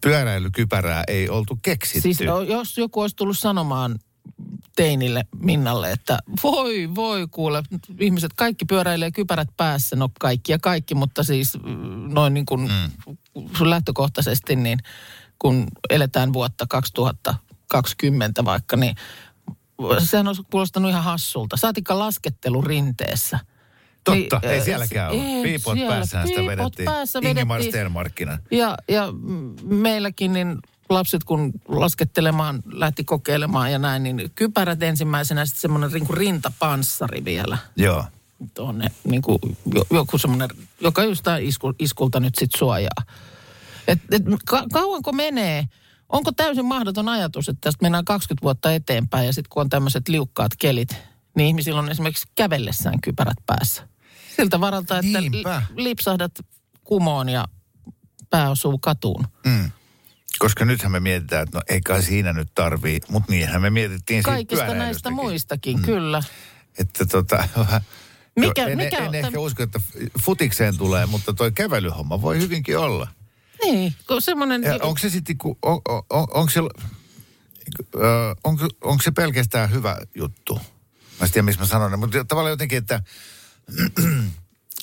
pyöräilykypärää 0.00 1.04
ei 1.08 1.28
oltu 1.28 1.58
keksitty. 1.62 2.00
Siis 2.00 2.18
jos 2.48 2.78
joku 2.78 3.00
olisi 3.00 3.16
tullut 3.16 3.38
sanomaan 3.38 3.98
teinille 4.76 5.24
Minnalle, 5.42 5.92
että 5.92 6.18
voi, 6.42 6.94
voi 6.94 7.26
kuule, 7.30 7.62
ihmiset 8.00 8.30
kaikki 8.36 8.64
pyöräilee 8.64 9.10
kypärät 9.10 9.48
päässä, 9.56 9.96
no 9.96 10.08
kaikki 10.20 10.52
ja 10.52 10.58
kaikki, 10.58 10.94
mutta 10.94 11.22
siis 11.22 11.58
mm, 11.64 12.14
noin 12.14 12.34
niin 12.34 12.46
kuin 12.46 12.60
mm. 12.60 13.70
lähtökohtaisesti, 13.70 14.56
niin 14.56 14.78
kun 15.38 15.66
eletään 15.90 16.32
vuotta 16.32 16.66
2020 16.68 18.44
vaikka, 18.44 18.76
niin 18.76 18.94
sehän 19.98 20.26
olisi 20.26 20.42
kuulostanut 20.50 20.90
ihan 20.90 21.04
hassulta. 21.04 21.56
Saatikka 21.56 21.98
laskettelu 21.98 22.62
rinteessä. 22.62 23.38
Totta, 24.04 24.38
Niin, 24.42 24.52
ei 24.52 24.58
äh, 24.58 24.64
sielläkään 24.64 25.12
ei 25.12 25.42
Piipot 25.42 25.74
siellä. 25.74 25.94
päässään 25.94 26.28
sitä 26.28 26.46
vedettiin. 26.46 26.84
päässä 26.84 27.18
Ingemar 27.22 27.58
vedettiin. 27.58 27.72
Stenmarkkina. 27.72 28.38
Ja, 28.50 28.76
ja 28.88 29.08
meilläkin 29.64 30.32
niin 30.32 30.58
lapset 30.90 31.24
kun 31.24 31.52
laskettelemaan, 31.68 32.62
lähti 32.72 33.04
kokeilemaan 33.04 33.72
ja 33.72 33.78
näin, 33.78 34.02
niin 34.02 34.30
kypärät 34.34 34.82
ensimmäisenä 34.82 35.46
sitten 35.46 35.60
semmoinen 35.60 35.90
niin 35.92 36.10
rintapanssari 36.10 37.24
vielä 37.24 37.58
Joo. 37.76 38.04
tuonne, 38.54 38.90
niin 39.04 39.22
kuin 39.22 39.38
jo- 39.74 39.86
joku 39.90 40.18
semmoinen, 40.18 40.48
joka 40.80 41.04
jostain 41.04 41.44
isku, 41.44 41.74
iskulta 41.78 42.20
nyt 42.20 42.34
sitten 42.34 42.58
suojaa. 42.58 43.02
Et, 43.88 43.98
et, 44.10 44.22
ka, 44.46 44.64
kauanko 44.72 45.12
menee, 45.12 45.68
Onko 46.10 46.32
täysin 46.32 46.64
mahdoton 46.64 47.08
ajatus, 47.08 47.48
että 47.48 47.60
tästä 47.60 47.82
mennään 47.82 48.04
20 48.04 48.42
vuotta 48.42 48.72
eteenpäin 48.72 49.26
ja 49.26 49.32
sitten 49.32 49.48
kun 49.50 49.60
on 49.60 49.68
tämmöiset 49.68 50.08
liukkaat 50.08 50.52
kelit, 50.58 50.96
niin 51.36 51.46
ihmisillä 51.46 51.80
on 51.80 51.90
esimerkiksi 51.90 52.28
kävellessään 52.34 53.00
kypärät 53.00 53.36
päässä. 53.46 53.88
Siltä 54.36 54.60
varalta, 54.60 54.98
että 54.98 55.22
li- 55.22 55.42
lipsahdat 55.76 56.32
kumoon 56.84 57.28
ja 57.28 57.48
pää 58.30 58.50
osuu 58.50 58.78
katuun. 58.78 59.26
Mm. 59.46 59.70
Koska 60.38 60.64
nythän 60.64 60.92
me 60.92 61.00
mietitään, 61.00 61.42
että 61.42 61.58
no 61.58 61.62
ei 61.68 61.80
kai 61.80 62.02
siinä 62.02 62.32
nyt 62.32 62.48
tarvii, 62.54 63.00
mutta 63.08 63.32
niinhän 63.32 63.62
me 63.62 63.70
mietittiin 63.70 64.18
siitä 64.18 64.30
Kaikista 64.30 64.74
näistä 64.74 65.10
muistakin, 65.10 65.76
mm. 65.76 65.82
kyllä. 65.82 66.22
Että 66.78 67.06
tota, 67.06 67.48
Mikä- 68.40 68.66
en, 68.66 68.76
mikä 68.76 68.96
en 68.96 69.08
on 69.08 69.14
ehkä 69.14 69.40
usko, 69.40 69.62
että 69.62 69.80
futikseen 70.22 70.78
tulee, 70.78 71.06
mutta 71.06 71.32
toi 71.32 71.52
kävelyhomma 71.52 72.22
voi 72.22 72.38
hyvinkin 72.38 72.78
olla. 72.78 73.08
Niin, 73.64 73.94
kun 74.06 74.22
semmoinen... 74.22 74.62
Onko 74.82 74.98
se 74.98 75.10
sitten, 75.10 75.38
kun, 75.38 75.58
on, 75.62 75.80
on, 75.88 76.02
on, 76.10 76.26
onko, 76.34 76.50
se, 76.50 76.60
onko, 78.44 78.68
onko 78.80 79.02
se 79.02 79.10
pelkästään 79.10 79.70
hyvä 79.70 79.96
juttu? 80.14 80.54
Mä 81.20 81.26
en 81.26 81.32
tiedä, 81.32 81.44
missä 81.44 81.60
mä 81.60 81.66
sanon, 81.66 81.98
mutta 81.98 82.24
tavallaan 82.24 82.52
jotenkin, 82.52 82.78
että 82.78 83.02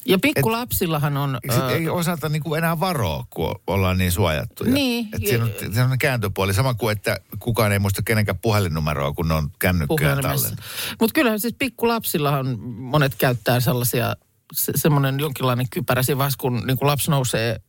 Ja 0.07 0.19
pikkulapsillahan 0.19 1.17
on... 1.17 1.37
sit 1.51 1.63
ö, 1.63 1.69
ei 1.69 1.89
osata 1.89 2.29
niin 2.29 2.43
kuin 2.43 2.57
enää 2.57 2.79
varoa, 2.79 3.25
kun 3.29 3.55
ollaan 3.67 3.97
niin 3.97 4.11
suojattuja. 4.11 4.71
Niin. 4.71 5.05
Että 5.05 5.29
siinä 5.29 5.43
on 5.43 5.51
sellainen 5.59 5.99
kääntöpuoli, 5.99 6.53
sama 6.53 6.73
kuin, 6.73 6.91
että 6.91 7.19
kukaan 7.39 7.71
ei 7.71 7.79
muista 7.79 8.01
kenenkään 8.01 8.37
puhelinnumeroa, 8.37 9.13
kun 9.13 9.27
ne 9.27 9.33
on 9.33 9.51
kännykkää 9.59 9.87
puhelimessa. 9.87 10.49
tallen. 10.49 10.63
Mutta 10.99 11.13
kyllähän 11.13 11.39
siis 11.39 11.55
pikkulapsillahan 11.59 12.59
monet 12.59 13.15
käyttää 13.15 13.59
sellaisia, 13.59 14.15
se, 14.53 14.71
semmoinen 14.75 15.19
jonkinlainen 15.19 15.69
kypärä 15.69 16.03
siinä 16.03 16.17
vaiheessa, 16.17 16.39
kun 16.39 16.63
niin 16.67 16.77
kuin 16.77 16.87
lapsi 16.87 17.11
nousee 17.11 17.61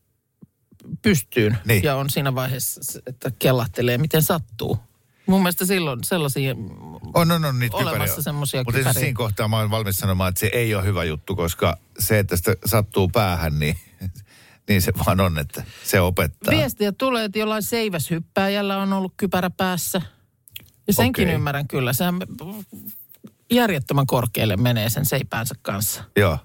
pystyyn 1.03 1.59
Niin. 1.65 1.83
ja 1.83 1.97
on 1.97 2.11
siinä 2.11 2.35
vaiheessa, 2.35 3.01
että 3.07 3.31
kellahtelee, 3.39 3.99
miten 3.99 4.23
sattuu. 4.23 4.79
Mun 5.29 5.41
mielestä 5.43 5.67
silloin 5.67 6.05
sellaisia, 6.05 6.55
On, 7.15 7.31
on, 7.33 7.45
on 7.45 7.59
niitä 7.59 7.77
Olemassa 7.77 8.23
semmosia 8.23 8.61
Mutta 8.65 8.79
kypäriä. 8.79 9.01
siinä 9.01 9.17
kohtaa 9.17 9.49
mä 9.49 9.59
olen 9.59 9.71
valmis 9.71 9.97
sanomaan, 9.97 10.29
että 10.29 10.41
se 10.41 10.51
ei 10.53 10.75
ole 10.75 10.85
hyvä 10.85 11.05
juttu, 11.05 11.37
koska 11.37 11.77
se, 11.99 12.19
että 12.19 12.37
sitä 12.37 12.55
sattuu 12.67 13.09
päähän, 13.09 13.59
niin, 13.59 13.77
niin 14.69 14.83
se 14.83 14.93
vaan 15.07 15.21
on, 15.21 15.39
että 15.39 15.65
se 15.85 16.01
opettaa. 16.01 16.55
viestiä 16.55 16.93
tulee, 16.93 17.25
että 17.25 17.39
jollain 17.39 17.63
seiväshyppääjällä 17.63 18.79
on 18.79 18.93
ollut 18.93 19.13
kypärä 19.17 19.51
päässä. 19.51 20.03
Ja 20.87 20.93
senkin 20.93 21.25
Okei. 21.25 21.35
ymmärrän 21.35 21.69
kyllä. 21.69 21.93
Sehän 21.93 22.15
järjettömän 23.53 24.07
korkealle 24.07 24.57
menee 24.57 24.89
sen 24.89 25.05
seipäänsä 25.07 25.55
kanssa. 25.63 26.05
Joo. 26.17 26.39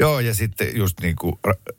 Joo, 0.00 0.20
ja 0.20 0.34
sitten 0.34 0.76
just 0.76 1.00
niin 1.00 1.16
kuin 1.16 1.34
ra- 1.48 1.74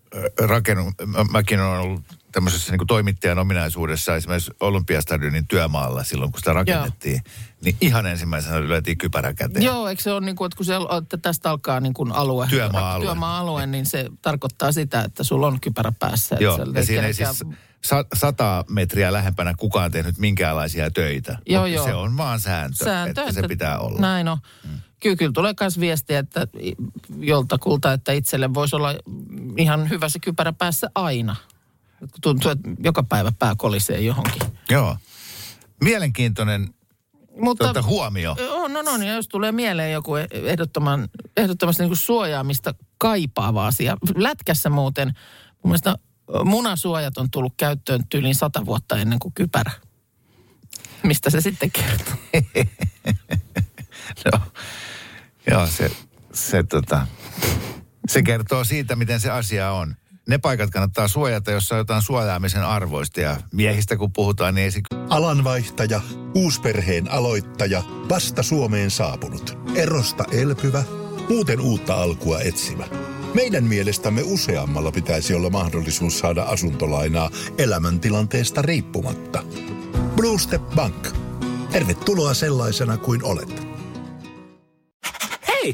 rakennun, 0.47 0.93
mä- 1.05 1.23
mäkin 1.31 1.59
olen 1.59 1.79
ollut 1.79 2.01
tämmöisessä 2.31 2.71
niin 2.75 2.87
toimittajan 2.87 3.39
ominaisuudessa 3.39 4.15
esimerkiksi 4.15 4.51
Olympiastadionin 4.59 5.47
työmaalla 5.47 6.03
silloin, 6.03 6.31
kun 6.31 6.39
sitä 6.39 6.53
rakennettiin. 6.53 7.21
Niin 7.63 7.77
ihan 7.81 8.05
ensimmäisenä 8.05 8.61
lyötiin 8.61 8.97
kypärä 8.97 9.33
käteen. 9.33 9.65
Joo, 9.65 9.87
eikö 9.87 10.01
se 10.01 10.11
ole 10.11 10.25
niin 10.25 10.35
kuin, 10.35 10.45
että 10.45 10.57
kun 10.57 10.65
se, 10.65 10.73
että 11.01 11.17
tästä 11.17 11.51
alkaa 11.51 11.79
niin 11.79 11.93
kuin 11.93 12.11
alue, 12.11 12.47
Työmaa-alue. 12.47 13.05
työmaa-alue, 13.05 13.65
niin 13.65 13.85
se 13.85 14.05
tarkoittaa 14.21 14.71
sitä, 14.71 15.01
että 15.01 15.23
sulla 15.23 15.47
on 15.47 15.59
kypärä 15.61 15.91
päässä. 15.99 16.35
että 16.35 16.43
Joo, 16.43 16.57
ja 16.73 16.85
siinä 16.85 17.07
ei 17.07 17.13
siis 17.13 17.43
sa- 17.83 18.05
sata 18.15 18.65
metriä 18.69 19.13
lähempänä 19.13 19.53
kukaan 19.57 19.91
tehnyt 19.91 20.17
minkäänlaisia 20.17 20.91
töitä. 20.91 21.37
Joo, 21.45 21.65
joo. 21.65 21.85
Se 21.85 21.93
on 21.93 22.17
vaan 22.17 22.39
sääntö, 22.39 22.83
sääntö, 22.85 23.21
että 23.21 23.33
se 23.33 23.47
pitää 23.47 23.79
olla. 23.79 23.99
Näin 23.99 24.27
on. 24.27 24.37
Mm. 24.63 24.79
Kyllä, 24.99 25.15
kyllä 25.15 25.31
tulee 25.31 25.53
myös 25.59 25.79
viestiä, 25.79 26.19
että 26.19 26.47
joltakulta, 27.19 27.93
että 27.93 28.11
itselle 28.11 28.53
voisi 28.53 28.75
olla 28.75 28.95
ihan 29.57 29.89
hyvä 29.89 30.09
se 30.09 30.19
kypärä 30.19 30.53
päässä 30.53 30.89
aina. 30.95 31.35
Tuntuu, 32.21 32.51
että 32.51 32.69
joka 32.83 33.03
päivä 33.03 33.31
pää 33.39 33.55
kolisee 33.57 33.99
johonkin. 34.01 34.41
Joo. 34.69 34.97
Mielenkiintoinen 35.83 36.73
Mutta 37.41 37.63
tuota, 37.63 37.81
huomio. 37.81 38.35
on, 38.51 38.77
on, 38.77 38.87
on. 38.87 39.03
Ja 39.03 39.13
jos 39.13 39.27
tulee 39.27 39.51
mieleen 39.51 39.93
joku 39.93 40.15
ehdottoman, 40.31 41.09
ehdottomasti 41.37 41.83
niin 41.83 41.95
suojaamista 41.95 42.73
kaipaava 42.97 43.67
asia. 43.67 43.97
Lätkässä 44.15 44.69
muuten, 44.69 45.07
mun 45.63 45.71
mielestä 45.71 45.95
munasuojat 46.43 47.17
on 47.17 47.31
tullut 47.31 47.53
käyttöön 47.57 48.07
tyyliin 48.09 48.35
sata 48.35 48.65
vuotta 48.65 48.97
ennen 48.97 49.19
kuin 49.19 49.33
kypärä. 49.33 49.71
Mistä 51.03 51.29
se 51.29 51.41
sitten 51.41 51.71
kertoo? 51.71 52.15
Joo, 54.25 54.41
Joo 55.51 55.67
se, 55.67 55.91
se, 56.33 56.63
tota, 56.63 57.07
se 58.07 58.23
kertoo 58.23 58.63
siitä, 58.63 58.95
miten 58.95 59.19
se 59.19 59.31
asia 59.31 59.71
on. 59.71 59.95
Ne 60.29 60.37
paikat 60.37 60.69
kannattaa 60.69 61.07
suojata, 61.07 61.51
jossa 61.51 61.75
on 61.75 61.79
jotain 61.79 62.01
suojaamisen 62.01 62.63
arvoista. 62.63 63.21
Ja 63.21 63.37
miehistä 63.53 63.97
kun 63.97 64.13
puhutaan, 64.13 64.55
niin 64.55 64.63
ei 64.63 64.71
se 64.71 64.81
Alanvaihtaja, 65.09 66.01
uusperheen 66.35 67.11
aloittaja, 67.11 67.83
vasta 68.09 68.43
Suomeen 68.43 68.91
saapunut, 68.91 69.57
erosta 69.75 70.25
elpyvä, 70.31 70.83
muuten 71.29 71.61
uutta 71.61 71.95
alkua 71.95 72.39
etsimä. 72.39 72.83
Meidän 73.33 73.63
mielestämme 73.63 74.21
useammalla 74.25 74.91
pitäisi 74.91 75.33
olla 75.33 75.49
mahdollisuus 75.49 76.19
saada 76.19 76.43
asuntolainaa 76.43 77.29
elämäntilanteesta 77.57 78.61
riippumatta. 78.61 79.43
Blue 80.15 80.39
Step 80.39 80.61
Bank. 80.75 81.07
Tervetuloa 81.71 82.33
sellaisena 82.33 82.97
kuin 82.97 83.23
olet. 83.23 83.67
Hei! 85.47 85.73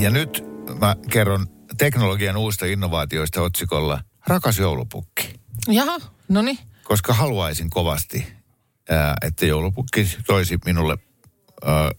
Ja 0.00 0.10
nyt 0.10 0.44
mä 0.80 0.96
kerron 1.10 1.46
teknologian 1.78 2.36
uusista 2.36 2.66
innovaatioista 2.66 3.42
otsikolla 3.42 4.00
Rakas 4.26 4.58
joulupukki. 4.58 5.40
Jaha, 5.68 6.00
no 6.28 6.42
niin. 6.42 6.58
Koska 6.82 7.12
haluaisin 7.12 7.70
kovasti, 7.70 8.26
ää, 8.90 9.14
että 9.22 9.46
joulupukki 9.46 10.08
toisi 10.26 10.58
minulle 10.64 10.98
ää, 11.64 11.90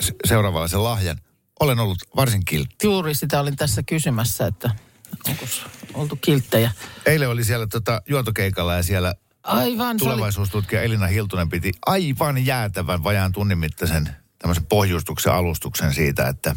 se- 0.00 0.14
seuraavanlaisen 0.24 0.84
lahjan. 0.84 1.18
Olen 1.60 1.78
ollut 1.78 1.98
varsin 2.16 2.44
kiltti. 2.44 2.86
Juuri 2.86 3.14
sitä 3.14 3.40
olin 3.40 3.56
tässä 3.56 3.82
kysymässä, 3.82 4.46
että 4.46 4.70
onko 5.28 5.46
oltu 5.94 6.16
kilttejä. 6.16 6.70
Eilen 7.06 7.28
oli 7.28 7.44
siellä 7.44 7.66
tota, 7.66 8.02
juontokeikalla 8.08 8.74
ja 8.74 8.82
siellä 8.82 9.14
Aivan, 9.42 9.98
se 9.98 10.04
oli, 10.04 10.12
tulevaisuustutkija 10.12 10.82
Elina 10.82 11.06
Hiltunen 11.06 11.48
piti 11.48 11.72
aivan 11.86 12.46
jäätävän 12.46 13.04
vajaan 13.04 13.32
tunnin 13.32 13.58
mittaisen 13.58 14.08
tämmöisen 14.38 14.66
pohjustuksen 14.66 15.32
alustuksen 15.32 15.94
siitä, 15.94 16.28
että, 16.28 16.56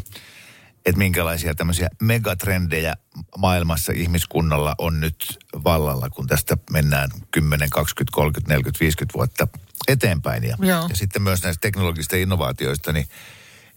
että 0.86 0.98
minkälaisia 0.98 1.54
tämmöisiä 1.54 1.88
megatrendejä 2.00 2.94
maailmassa 3.38 3.92
ihmiskunnalla 3.92 4.74
on 4.78 5.00
nyt 5.00 5.38
vallalla, 5.64 6.10
kun 6.10 6.26
tästä 6.26 6.56
mennään 6.70 7.10
10, 7.30 7.70
20, 7.70 8.14
30, 8.14 8.54
40, 8.54 8.80
50 8.80 9.14
vuotta 9.14 9.48
eteenpäin. 9.88 10.44
Ja, 10.44 10.56
Joo. 10.60 10.86
ja 10.88 10.96
sitten 10.96 11.22
myös 11.22 11.42
näistä 11.42 11.60
teknologisista 11.60 12.16
innovaatioista, 12.16 12.92
niin, 12.92 13.06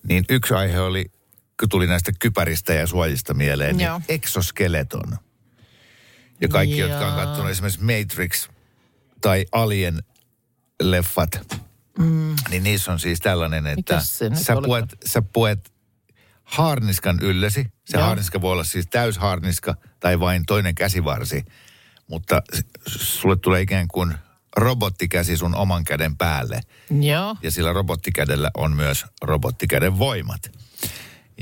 niin 0.07 0.25
yksi 0.29 0.53
aihe 0.53 0.79
oli, 0.79 1.11
kun 1.59 1.69
tuli 1.69 1.87
näistä 1.87 2.11
kypäristä 2.19 2.73
ja 2.73 2.87
suojista 2.87 3.33
mieleen, 3.33 3.79
Joo. 3.79 3.97
niin 3.97 4.05
exoskeleton. 4.09 5.17
Ja 6.41 6.47
kaikki, 6.47 6.77
jotka 6.77 7.07
on 7.07 7.25
katsonut 7.25 7.51
esimerkiksi 7.51 7.83
Matrix 7.83 8.49
tai 9.21 9.45
Alien 9.51 10.03
leffat, 10.81 11.61
mm. 11.99 12.35
niin 12.49 12.63
niissä 12.63 12.91
on 12.91 12.99
siis 12.99 13.19
tällainen, 13.19 13.67
että 13.67 14.01
sä 14.33 14.55
puet, 14.65 14.85
sä 15.05 15.21
puet 15.21 15.76
haarniskan 16.47 17.19
yllesi. 17.21 17.67
Se 17.85 17.97
Joo. 17.97 18.05
haarniska 18.05 18.41
voi 18.41 18.51
olla 18.51 18.63
siis 18.63 18.87
täyshaarniska 18.87 19.75
tai 19.99 20.19
vain 20.19 20.45
toinen 20.45 20.75
käsivarsi. 20.75 21.45
Mutta 22.07 22.41
sulle 22.87 23.35
tulee 23.35 23.61
ikään 23.61 23.87
kuin 23.87 24.13
robottikäsi 24.57 25.37
sun 25.37 25.55
oman 25.55 25.83
käden 25.83 26.17
päälle. 26.17 26.61
Joo. 27.01 27.35
Ja 27.43 27.51
sillä 27.51 27.73
robottikädellä 27.73 28.51
on 28.57 28.75
myös 28.75 29.05
robottikäden 29.21 29.99
voimat. 29.99 30.51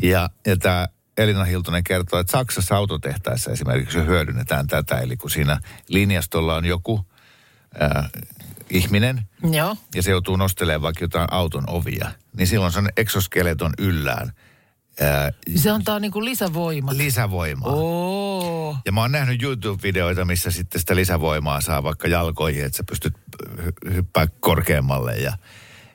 Ja, 0.04 0.30
ja 0.46 0.58
tämä 0.58 0.88
Elina 1.18 1.44
Hiltonen 1.44 1.84
kertoo, 1.84 2.20
että 2.20 2.32
Saksassa 2.32 2.76
autotehtaissa 2.76 3.52
esimerkiksi 3.52 4.06
hyödynnetään 4.06 4.68
tätä. 4.68 4.98
Eli 4.98 5.18
kun 5.18 5.30
siinä 5.30 5.60
linjastolla 5.88 6.56
on 6.56 6.66
joku 6.66 7.06
äh, 7.82 8.12
ihminen, 8.70 9.22
Joo. 9.52 9.78
ja 9.96 10.04
se 10.04 10.12
joutuu 10.12 10.36
nostelemaan 10.36 10.82
vaikka 10.82 11.04
jotain 11.04 11.28
auton 11.32 11.64
ovia, 11.68 12.12
niin 12.38 12.48
silloin 12.48 12.72
se 12.72 12.80
on 12.80 12.90
exoskeleton 12.98 13.74
yllään 13.78 14.32
ää, 15.00 15.32
Se 15.56 15.70
antaa 15.70 16.00
niinku 16.00 16.26
lisävoimat. 16.26 16.96
lisävoimaa. 16.98 17.72
Oo. 17.72 18.78
Ja 18.86 18.92
mä 18.92 19.02
oon 19.02 19.12
nähnyt 19.12 19.42
YouTube-videoita, 19.44 20.26
missä 20.26 20.52
sitten 20.52 20.82
sitä 20.82 20.96
lisävoimaa 20.96 21.62
saa 21.62 21.84
vaikka 21.84 22.08
jalkoihin, 22.08 22.66
että 22.66 22.78
sä 22.78 22.84
pystyt 22.84 23.14
hy- 23.62 23.94
hyppää 23.94 24.28
korkeammalle 24.40 25.16
ja, 25.18 25.38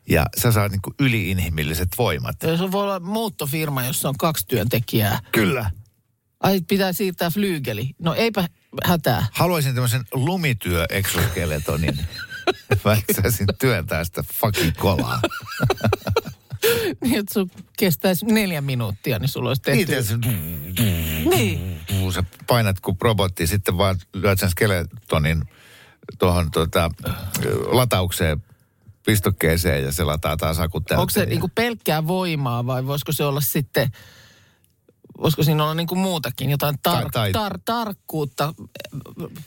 ja 0.09 0.27
sä 0.39 0.53
saat 0.53 0.73
niinku 0.73 0.95
yliinhimilliset 1.01 1.89
voimat. 1.99 2.37
Se 2.41 2.71
voi 2.73 2.83
olla 2.83 3.01
muuttofirma, 3.01 3.85
jossa 3.85 4.09
on 4.09 4.17
kaksi 4.19 4.47
työntekijää. 4.47 5.19
Kyllä. 5.33 5.71
Ai, 6.41 6.61
pitää 6.69 6.93
siirtää 6.93 7.31
flyygeli. 7.31 7.91
No 7.99 8.15
eipä 8.15 8.49
hätää. 8.85 9.27
Haluaisin 9.33 9.75
tämmöisen 9.75 10.03
lumityö-exoskeletonin. 10.13 11.99
Mä 12.85 12.97
saisin 13.23 13.47
työntää 13.61 14.05
sitä 14.05 14.25
fucking 14.41 14.73
kolaa. 14.77 15.21
Niin, 17.05 17.19
että 17.19 17.35
sun 17.35 17.51
kestäisi 17.79 18.27
neljä 18.27 18.61
minuuttia, 18.61 19.19
niin 19.19 19.29
sulla 19.29 19.51
olisi 19.51 19.63
tehty. 19.63 19.77
Niin, 19.77 19.87
tiedätkö, 19.87 20.29
Niin. 21.37 21.81
sä 22.15 22.25
painat 22.47 22.81
kuin 22.81 22.97
robotti, 23.01 23.47
sitten 23.47 23.79
vaan 23.79 23.97
lyöt 24.15 24.39
sen 24.39 24.51
skeletonin 24.51 25.43
tuohon 26.19 26.51
tota, 26.51 26.91
lataukseen 27.67 28.43
pistokkeeseen 29.07 29.85
ja 29.85 29.93
se 29.93 30.05
lataa 30.05 30.37
taas 30.37 30.59
akut 30.59 30.85
täyteen. 30.85 31.01
Onko 31.01 31.11
se 31.11 31.27
niinku 31.27 31.51
pelkkää 31.55 32.07
voimaa 32.07 32.67
vai 32.67 32.87
voisiko 32.87 33.13
se 33.13 33.25
olla 33.25 33.41
sitten, 33.41 33.89
voisiko 35.23 35.43
siinä 35.43 35.63
olla 35.63 35.75
niinku 35.75 35.95
muutakin, 35.95 36.51
jotain 36.51 36.75
tar- 36.75 36.81
Tai- 37.11 37.11
tai- 37.13 37.33
tar- 37.33 37.61
tarkkuutta? 37.65 38.55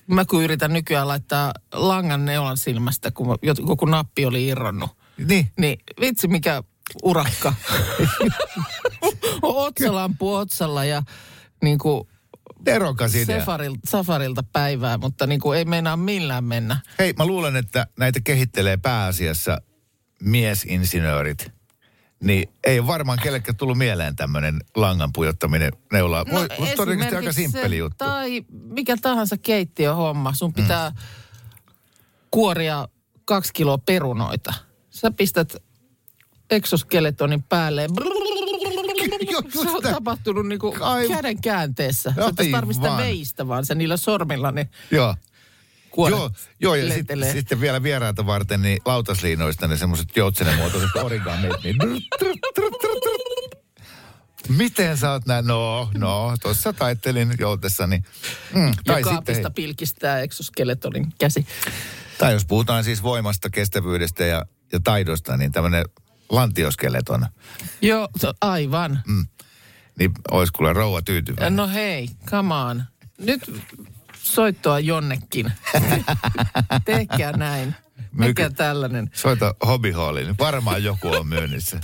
Mä 0.08 0.26
kun 0.26 0.44
yritän 0.44 0.74
nykyään 0.74 1.08
laittaa 1.08 1.54
langan 1.74 2.26
neulan 2.26 2.58
silmästä, 2.58 3.12
kun 3.12 3.38
joku 3.68 3.86
nappi 3.86 4.26
oli 4.26 4.48
irronnut. 4.48 4.90
Niin. 5.18 5.52
Niin 5.58 5.80
vitsi 6.02 6.28
mikä 6.28 6.64
urakka. 7.04 7.54
Otsalampu 9.42 10.34
otsalla 10.34 10.86
ja 10.86 11.04
niin 11.64 11.78
kuin 11.78 12.08
idea. 13.24 13.40
safarilta, 13.40 13.80
safarilta 13.86 14.44
päivää, 14.44 14.98
mutta 14.98 15.28
niin 15.28 15.40
kuin 15.40 15.58
ei 15.58 15.66
meinaa 15.66 15.98
millään 15.98 16.44
mennä. 16.44 16.78
Hei, 17.00 17.14
mä 17.18 17.26
luulen, 17.26 17.56
että 17.56 17.88
näitä 18.00 18.20
kehittelee 18.24 18.78
pääasiassa 18.78 19.62
miesinsinöörit. 20.22 21.52
Niin 22.24 22.50
ei 22.64 22.88
varmaan 22.88 23.20
kellekään 23.24 23.56
tullut 23.56 23.78
mieleen 23.78 24.16
tämmöinen 24.16 24.60
langan 24.76 25.14
pujottaminen 25.14 25.72
neulaan. 25.92 26.26
Voi, 26.32 26.48
no, 26.60 26.68
todennäköisesti 26.76 27.16
aika 27.16 27.32
simppeli 27.32 27.78
juttu. 27.78 27.98
Tai 27.98 28.46
mikä 28.52 28.98
tahansa 29.02 29.38
keittiöhomma. 29.38 30.34
Sun 30.34 30.54
pitää 30.54 30.90
mm. 30.90 30.96
kuoria 32.32 32.88
kaksi 33.26 33.54
kiloa 33.54 33.78
perunoita. 33.78 34.54
Sä 34.90 35.12
pistät 35.12 35.56
exoskeletonin 36.54 37.44
päälle. 37.44 37.88
Joo, 39.32 39.42
Se 39.64 39.70
on 39.70 39.84
tapahtunut 39.84 40.48
niinku 40.48 40.76
Ai- 40.80 41.08
käden 41.08 41.42
käänteessä. 41.42 42.14
Sä 42.16 42.26
et 42.40 42.52
tarvitse 42.52 42.78
sitä 42.78 42.92
Aivan. 42.94 43.06
veistä, 43.06 43.48
vaan 43.48 43.66
se 43.66 43.76
niillä 43.76 43.98
sormilla 43.98 44.52
ne 44.52 44.70
Joo. 44.92 45.16
kuoret 45.92 46.18
Joo, 46.18 46.32
joo, 46.60 46.76
ja 46.76 46.94
sit, 46.94 47.08
sitten 47.32 47.62
vielä 47.62 47.84
vieraita 47.84 48.26
varten 48.26 48.62
niin 48.62 48.80
lautasliinoista 48.86 49.68
ne 49.68 49.78
semmoiset 49.78 50.18
joutsenemuotoiset 50.18 50.96
origamit. 50.96 51.52
Niin 51.64 51.78
Miten 54.50 54.98
sä 54.98 55.12
oot 55.12 55.26
näin? 55.26 55.48
No, 55.48 55.90
no, 55.98 56.36
tuossa 56.42 56.74
taittelin 56.74 57.36
joutessani. 57.40 58.04
Mm, 58.54 58.68
ja 58.68 58.74
tai, 58.86 59.02
kaapista 59.02 59.34
sitten, 59.34 59.54
pilkistää 59.54 60.20
exoskeletonin 60.20 61.14
käsi. 61.20 61.48
tai 62.18 62.34
jos 62.34 62.46
puhutaan 62.46 62.84
siis 62.84 63.04
voimasta, 63.04 63.50
kestävyydestä 63.50 64.26
ja, 64.26 64.46
ja 64.72 64.80
taidosta, 64.84 65.38
niin 65.38 65.52
tämmöinen 65.52 65.86
lantioskeleton, 66.34 67.26
Joo, 67.82 68.08
to- 68.22 68.34
aivan. 68.42 69.00
niin 70.00 70.12
olisi 70.32 70.54
kuule 70.54 70.74
rouva 70.74 71.02
tyytyväinen. 71.02 71.56
No 71.56 71.68
hei, 71.68 72.10
come 72.26 72.54
on. 72.56 72.84
Nyt 73.18 73.62
soittoa 74.24 74.80
jonnekin. 74.80 75.52
Tehkää 76.86 77.32
näin. 77.32 77.76
Mikä 78.12 78.50
tällainen? 78.50 79.10
Soita 79.14 79.56
hobbyhalliin, 79.68 80.36
varmaan 80.40 80.84
joku 80.84 81.08
on 81.08 81.28
myynnissä. 81.28 81.80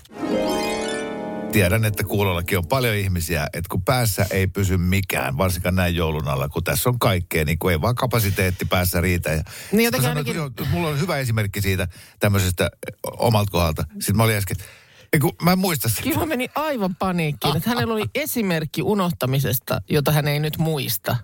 Tiedän, 1.52 1.86
että 1.86 2.04
kuulollakin 2.04 2.58
on 2.58 2.68
paljon 2.68 2.96
ihmisiä, 2.96 3.48
että 3.54 3.70
kun 3.70 3.82
päässä 3.82 4.26
ei 4.32 4.48
pysy 4.48 4.78
mikään, 4.78 5.38
varsinkaan 5.38 5.76
näin 5.76 5.96
joulun 5.96 6.28
alla, 6.28 6.50
kun 6.50 6.64
tässä 6.64 6.90
on 6.90 7.00
kaikkea, 7.00 7.46
niin 7.46 7.60
kun 7.60 7.72
ei 7.72 7.82
vaan 7.82 7.96
kapasiteetti 7.96 8.66
päässä 8.66 9.02
riitä. 9.02 9.30
Ja 9.30 9.44
Niin 9.72 9.86
jotenkin 9.86 10.10
sanoin, 10.10 10.28
ainakin- 10.40 10.68
mulla 10.72 10.88
on 10.88 11.00
hyvä 11.00 11.18
esimerkki 11.18 11.62
siitä 11.62 11.88
tämmöisestä 12.20 12.64
ö, 12.64 12.92
omalta 13.18 13.52
kohdalta. 13.52 13.84
Sitten 13.94 14.18
mä 14.18 14.24
olin 14.24 14.36
äsken, 14.36 14.58
ei 15.14 15.20
kun, 15.20 15.32
mä 15.42 15.52
en 15.52 15.60
muista 15.60 15.90
sitä. 15.90 16.02
Kiva 16.02 16.26
meni 16.26 16.50
aivan 16.56 16.96
paniikkiin, 16.96 17.58
että 17.58 17.70
hänellä 17.70 17.94
oli 17.94 18.06
esimerkki 18.16 18.82
unohtamisesta, 18.82 19.82
jota 19.90 20.12
hän 20.12 20.28
ei 20.28 20.40
nyt 20.40 20.58
muista. 20.58 21.18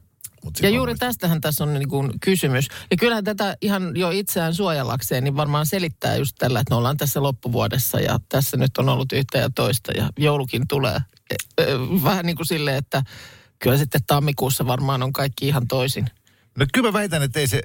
Mut 0.45 0.59
Ja 0.61 0.69
juuri 0.69 0.91
muistan. 0.91 1.07
tästähän 1.09 1.41
tässä 1.41 1.63
on 1.63 1.73
niin 1.73 1.89
kuin 1.89 2.11
kysymys. 2.21 2.67
Ja 2.91 2.97
kyllähän 2.97 3.23
tätä 3.23 3.57
ihan 3.61 3.91
jo 3.97 4.09
itseään 4.09 4.53
suojellakseen, 4.55 5.23
niin 5.23 5.35
varmaan 5.35 5.65
selittää 5.65 6.15
just 6.15 6.35
tällä, 6.39 6.59
että 6.59 6.71
me 6.71 6.77
ollaan 6.77 6.97
tässä 6.97 7.23
loppuvuodessa 7.23 7.99
ja 7.99 8.19
tässä 8.29 8.57
nyt 8.57 8.77
on 8.77 8.89
ollut 8.89 9.11
yhtä 9.11 9.37
ja 9.37 9.49
toista 9.55 9.91
ja 9.91 10.09
joulukin 10.17 10.67
tulee. 10.67 10.97
E- 11.29 11.65
Vähän 12.03 12.25
niin 12.25 12.35
kuin 12.35 12.47
silleen, 12.47 12.77
että 12.77 13.03
kyllä 13.59 13.77
sitten 13.77 14.01
tammikuussa 14.07 14.67
varmaan 14.67 15.03
on 15.03 15.13
kaikki 15.13 15.47
ihan 15.47 15.67
toisin. 15.67 16.05
No 16.57 16.65
kyllä 16.73 16.87
mä 16.89 16.93
väitän, 16.93 17.23
että 17.23 17.39
ei 17.39 17.47
se, 17.47 17.61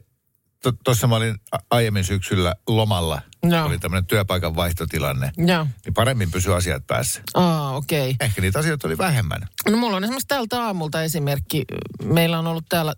tuossa 0.84 1.06
mä 1.06 1.16
olin 1.16 1.34
aiemmin 1.70 2.04
syksyllä 2.04 2.54
lomalla, 2.68 3.22
Joo. 3.42 3.66
oli 3.66 3.78
tämmöinen 3.78 4.06
työpaikan 4.06 4.56
vaihtotilanne, 4.56 5.32
Joo. 5.36 5.66
niin 5.84 5.94
paremmin 5.94 6.30
pysy 6.30 6.54
asiat 6.54 6.86
päässä. 6.86 7.22
Aa, 7.34 7.76
okei. 7.76 8.10
Okay. 8.10 8.26
Ehkä 8.26 8.40
niitä 8.40 8.58
asioita 8.58 8.88
oli 8.88 8.98
vähemmän. 8.98 9.48
No 9.70 9.76
mulla 9.76 9.96
on 9.96 10.04
esimerkiksi 10.04 10.28
tältä 10.28 10.62
aamulta 10.64 11.02
esimerkki. 11.02 11.64
Meillä 12.04 12.38
on 12.38 12.46
ollut 12.46 12.64
täällä 12.68 12.94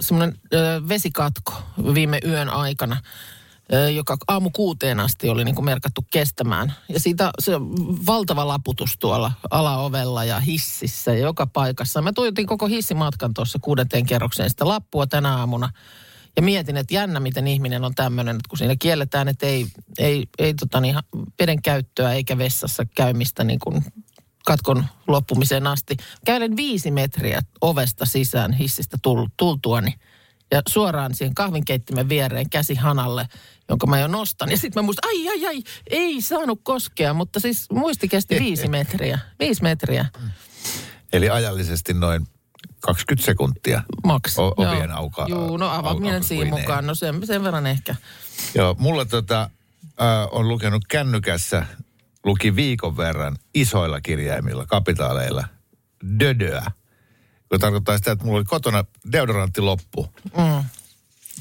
semmoinen 0.00 0.38
ö, 0.54 0.82
vesikatko 0.88 1.62
viime 1.94 2.18
yön 2.24 2.48
aikana, 2.48 2.96
ö, 3.72 3.90
joka 3.90 4.16
aamu 4.28 4.50
kuuteen 4.50 5.00
asti 5.00 5.28
oli 5.28 5.44
niin 5.44 5.54
kuin 5.54 5.64
merkattu 5.64 6.04
kestämään. 6.10 6.74
Ja 6.88 7.00
siitä 7.00 7.30
se 7.38 7.52
valtava 8.06 8.48
laputus 8.48 8.98
tuolla 8.98 9.32
alaovella 9.50 10.24
ja 10.24 10.40
hississä 10.40 11.12
ja 11.12 11.18
joka 11.18 11.46
paikassa. 11.46 12.02
Mä 12.02 12.12
tuijotin 12.12 12.46
koko 12.46 12.66
hissimatkan 12.66 13.34
tuossa 13.34 13.58
kuudenteen 13.62 14.06
kerrokseen 14.06 14.50
sitä 14.50 14.68
lappua 14.68 15.06
tänä 15.06 15.36
aamuna. 15.36 15.70
Ja 16.36 16.42
mietin, 16.42 16.76
että 16.76 16.94
jännä, 16.94 17.20
miten 17.20 17.46
ihminen 17.46 17.84
on 17.84 17.94
tämmöinen, 17.94 18.36
että 18.36 18.48
kun 18.48 18.58
siinä 18.58 18.76
kielletään, 18.78 19.28
että 19.28 19.46
ei, 19.46 19.66
ei, 19.98 20.26
ei 20.38 20.54
tota 20.54 20.80
niin, 20.80 20.96
veden 21.40 21.62
käyttöä 21.62 22.12
eikä 22.12 22.38
vessassa 22.38 22.84
käymistä 22.84 23.44
niin 23.44 23.58
kuin 23.58 23.84
katkon 24.46 24.84
loppumiseen 25.08 25.66
asti. 25.66 25.96
Kävelen 26.24 26.56
viisi 26.56 26.90
metriä 26.90 27.40
ovesta 27.60 28.04
sisään 28.04 28.52
hissistä 28.52 28.96
tul, 29.02 29.26
tultuani 29.36 29.94
ja 30.50 30.62
suoraan 30.68 31.14
siihen 31.14 31.34
kahvinkeittimen 31.34 32.08
viereen 32.08 32.50
käsi 32.50 32.74
hanalle, 32.74 33.28
jonka 33.68 33.86
mä 33.86 34.00
jo 34.00 34.06
nostan. 34.06 34.50
Ja 34.50 34.56
sitten 34.56 34.82
mä 34.82 34.84
muistan, 34.84 35.10
ai 35.10 35.28
ai 35.28 35.46
ai, 35.46 35.62
ei 35.90 36.20
saanut 36.20 36.60
koskea, 36.62 37.14
mutta 37.14 37.40
siis 37.40 37.66
muisti 37.70 38.08
kesti 38.08 38.40
viisi 38.40 38.68
metriä. 38.68 39.18
Viisi 39.38 39.62
metriä 39.62 40.06
Eli 41.12 41.30
ajallisesti 41.30 41.94
noin 41.94 42.26
20 42.80 43.26
sekuntia. 43.26 43.82
maks. 44.04 44.38
O- 44.38 44.54
ovien 44.56 44.90
Joo. 44.90 44.98
auka- 44.98 45.26
Joo, 45.28 45.56
no 45.56 45.68
avaaminen 45.70 46.24
siinä 46.24 46.50
mukaan, 46.50 46.86
no 46.86 46.94
sen, 46.94 47.26
sen 47.26 47.44
verran 47.44 47.66
ehkä. 47.66 47.94
Joo, 48.54 48.76
mulla 48.78 49.04
tota, 49.04 49.42
äh, 49.42 50.28
on 50.30 50.48
lukenut 50.48 50.82
kännykässä, 50.88 51.66
luki 52.24 52.56
viikon 52.56 52.96
verran 52.96 53.36
isoilla 53.54 54.00
kirjaimilla, 54.00 54.66
kapitaaleilla, 54.66 55.44
dödöä. 56.20 56.70
Joka 57.50 57.58
tarkoittaa 57.58 57.98
sitä, 57.98 58.12
että 58.12 58.24
mulla 58.24 58.38
oli 58.38 58.44
kotona 58.44 58.84
deodorantti 59.12 59.60
loppu. 59.60 60.12
Mm. 60.36 60.64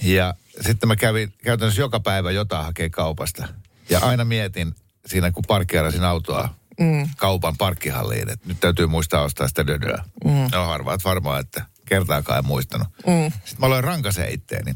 Ja 0.04 0.34
sitten 0.62 0.88
mä 0.88 0.96
kävin 0.96 1.34
käytännössä 1.44 1.82
joka 1.82 2.00
päivä 2.00 2.32
jotain 2.32 2.66
hakee 2.66 2.90
kaupasta. 2.90 3.48
Ja 3.90 4.00
aina 4.00 4.26
mietin 4.26 4.76
siinä, 5.06 5.32
kun 5.32 5.44
parkkeerasin 5.48 6.04
autoa 6.04 6.50
mm. 6.80 7.10
kaupan 7.18 7.58
parkkihalliin, 7.58 8.30
että 8.30 8.48
nyt 8.48 8.60
täytyy 8.60 8.88
muistaa 8.88 9.22
ostaa 9.22 9.48
sitä 9.48 9.68
dödöä. 9.68 10.04
Mm. 10.26 10.32
No 10.52 10.66
harvaat 10.66 11.04
varmaan, 11.04 11.40
että 11.40 11.66
kertaakaan 11.86 12.40
en 12.40 12.46
muistanut. 12.46 12.88
Mm. 13.08 13.32
Sitten 13.32 13.60
mä 13.60 13.66
aloin 13.66 13.84
rankaseen 13.84 14.34
itteeni. 14.34 14.76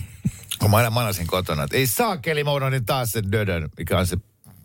kun 0.58 0.70
mä 0.70 0.76
aina 0.76 0.90
manasin 0.90 1.26
kotona, 1.26 1.62
että 1.62 1.76
ei 1.76 1.86
saa 1.86 2.16
keli, 2.16 2.44
mä 2.44 2.52
unohdin 2.52 2.84
taas 2.86 3.12
sen 3.12 3.32
dödön, 3.32 3.68
mikä 3.78 3.98
on 3.98 4.06
se, 4.06 4.16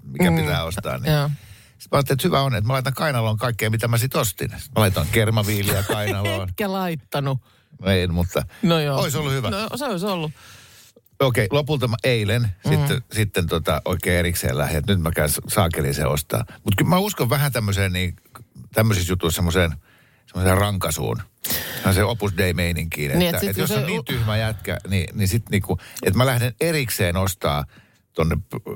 mikä 0.04 0.32
mm. 0.32 0.38
pitää 0.38 0.63
ostaa. 0.63 0.98
Niin. 0.98 1.04
Sitten 1.04 1.88
mä 1.91 1.98
ajattelin, 1.98 2.17
että 2.17 2.28
hyvä 2.28 2.41
on, 2.41 2.56
että 2.56 2.67
mä 2.67 2.74
laitan 2.74 2.93
kainaloon 2.93 3.38
kaikkea, 3.38 3.69
mitä 3.69 3.88
mä 3.88 3.98
sit 3.98 4.15
ostin. 4.15 4.52
Mä 4.52 4.58
laitan 4.76 5.08
kermaviiliä 5.12 5.84
kainaloon. 5.84 6.43
Etkä 6.50 6.72
laittanut. 6.72 7.39
No 7.82 7.91
ei, 7.91 8.08
mutta 8.08 8.46
No 8.62 8.80
joo. 8.80 9.00
olisi 9.00 9.17
ollut 9.17 9.34
hyvä. 9.34 9.50
No 9.50 9.69
se 9.76 9.86
olisi 9.86 10.06
ollut. 10.06 10.32
Okei, 11.19 11.47
lopulta 11.52 11.88
mä 11.88 11.95
eilen 12.04 12.41
mm. 12.41 12.69
sitten, 12.71 13.02
sitten 13.12 13.47
tota, 13.47 13.82
oikein 13.86 14.17
erikseen 14.19 14.58
lähdin, 14.58 14.78
että 14.78 14.93
nyt 14.93 15.02
mä 15.02 15.12
käyn 15.12 15.30
saakeliin 15.47 15.93
se 15.93 16.06
ostaa. 16.06 16.45
Mutta 16.47 16.76
kyllä 16.78 16.89
mä 16.89 16.97
uskon 16.97 17.30
vähän 17.30 17.52
tämmöiseen, 17.52 17.93
niin, 17.93 18.15
tämmöisissä 18.73 19.12
jutuissa 19.12 19.36
semmoiseen, 19.36 19.73
semmoiseen 20.28 20.58
rankasuun. 20.58 21.21
Se 21.93 22.04
Opus 22.04 22.38
Dei-meininkiin. 22.38 23.12
Että, 23.12 23.19
Niin, 23.19 23.26
niin, 23.26 23.36
et 23.36 23.39
sit 23.41 23.49
että 23.49 23.54
kun 23.60 23.62
jos 23.62 23.69
se- 23.69 23.80
on 23.80 23.86
niin 23.86 24.06
tyhmä 24.06 24.38
jätkä, 24.38 24.78
niin, 24.88 25.17
niin 25.17 25.28
sitten 25.28 25.52
niinku, 25.52 25.78
että 26.04 26.17
mä 26.17 26.26
lähden 26.26 26.54
erikseen 26.62 27.17
ostaa 27.17 27.65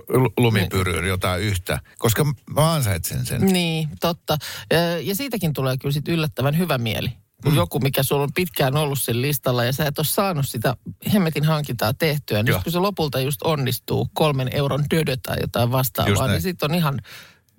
lu- 0.09 0.33
lumipyryyn 0.37 1.07
jotain 1.07 1.41
yhtä, 1.41 1.79
koska 1.97 2.23
mä 2.55 2.73
ansaitsen 2.73 3.25
sen. 3.25 3.41
Niin, 3.41 3.89
totta. 4.01 4.37
Ja, 4.71 4.99
ja 4.99 5.15
siitäkin 5.15 5.53
tulee 5.53 5.77
kyllä 5.77 5.93
sit 5.93 6.07
yllättävän 6.07 6.57
hyvä 6.57 6.77
mieli. 6.77 7.09
Kun 7.43 7.51
Mm. 7.51 7.57
joku, 7.57 7.79
mikä 7.79 8.03
sulla 8.03 8.23
on 8.23 8.33
pitkään 8.33 8.77
ollut 8.77 8.99
sen 9.01 9.21
listalla 9.21 9.63
ja 9.63 9.73
sä 9.73 9.85
et 9.85 9.99
ole 9.99 10.05
saanut 10.05 10.47
sitä 10.47 10.75
hemmetin 11.13 11.43
hankintaa 11.43 11.93
tehtyä, 11.93 12.43
niin 12.43 12.51
Joo. 12.51 12.61
kun 12.63 12.71
se 12.71 12.79
lopulta 12.79 13.19
just 13.19 13.41
onnistuu, 13.43 14.07
kolmen 14.13 14.49
euron 14.55 14.85
dödö 14.95 15.17
tai 15.23 15.37
jotain 15.41 15.71
vastaavaa, 15.71 16.27
niin 16.27 16.41
sitten 16.41 16.71
on 16.71 16.75
ihan 16.77 17.01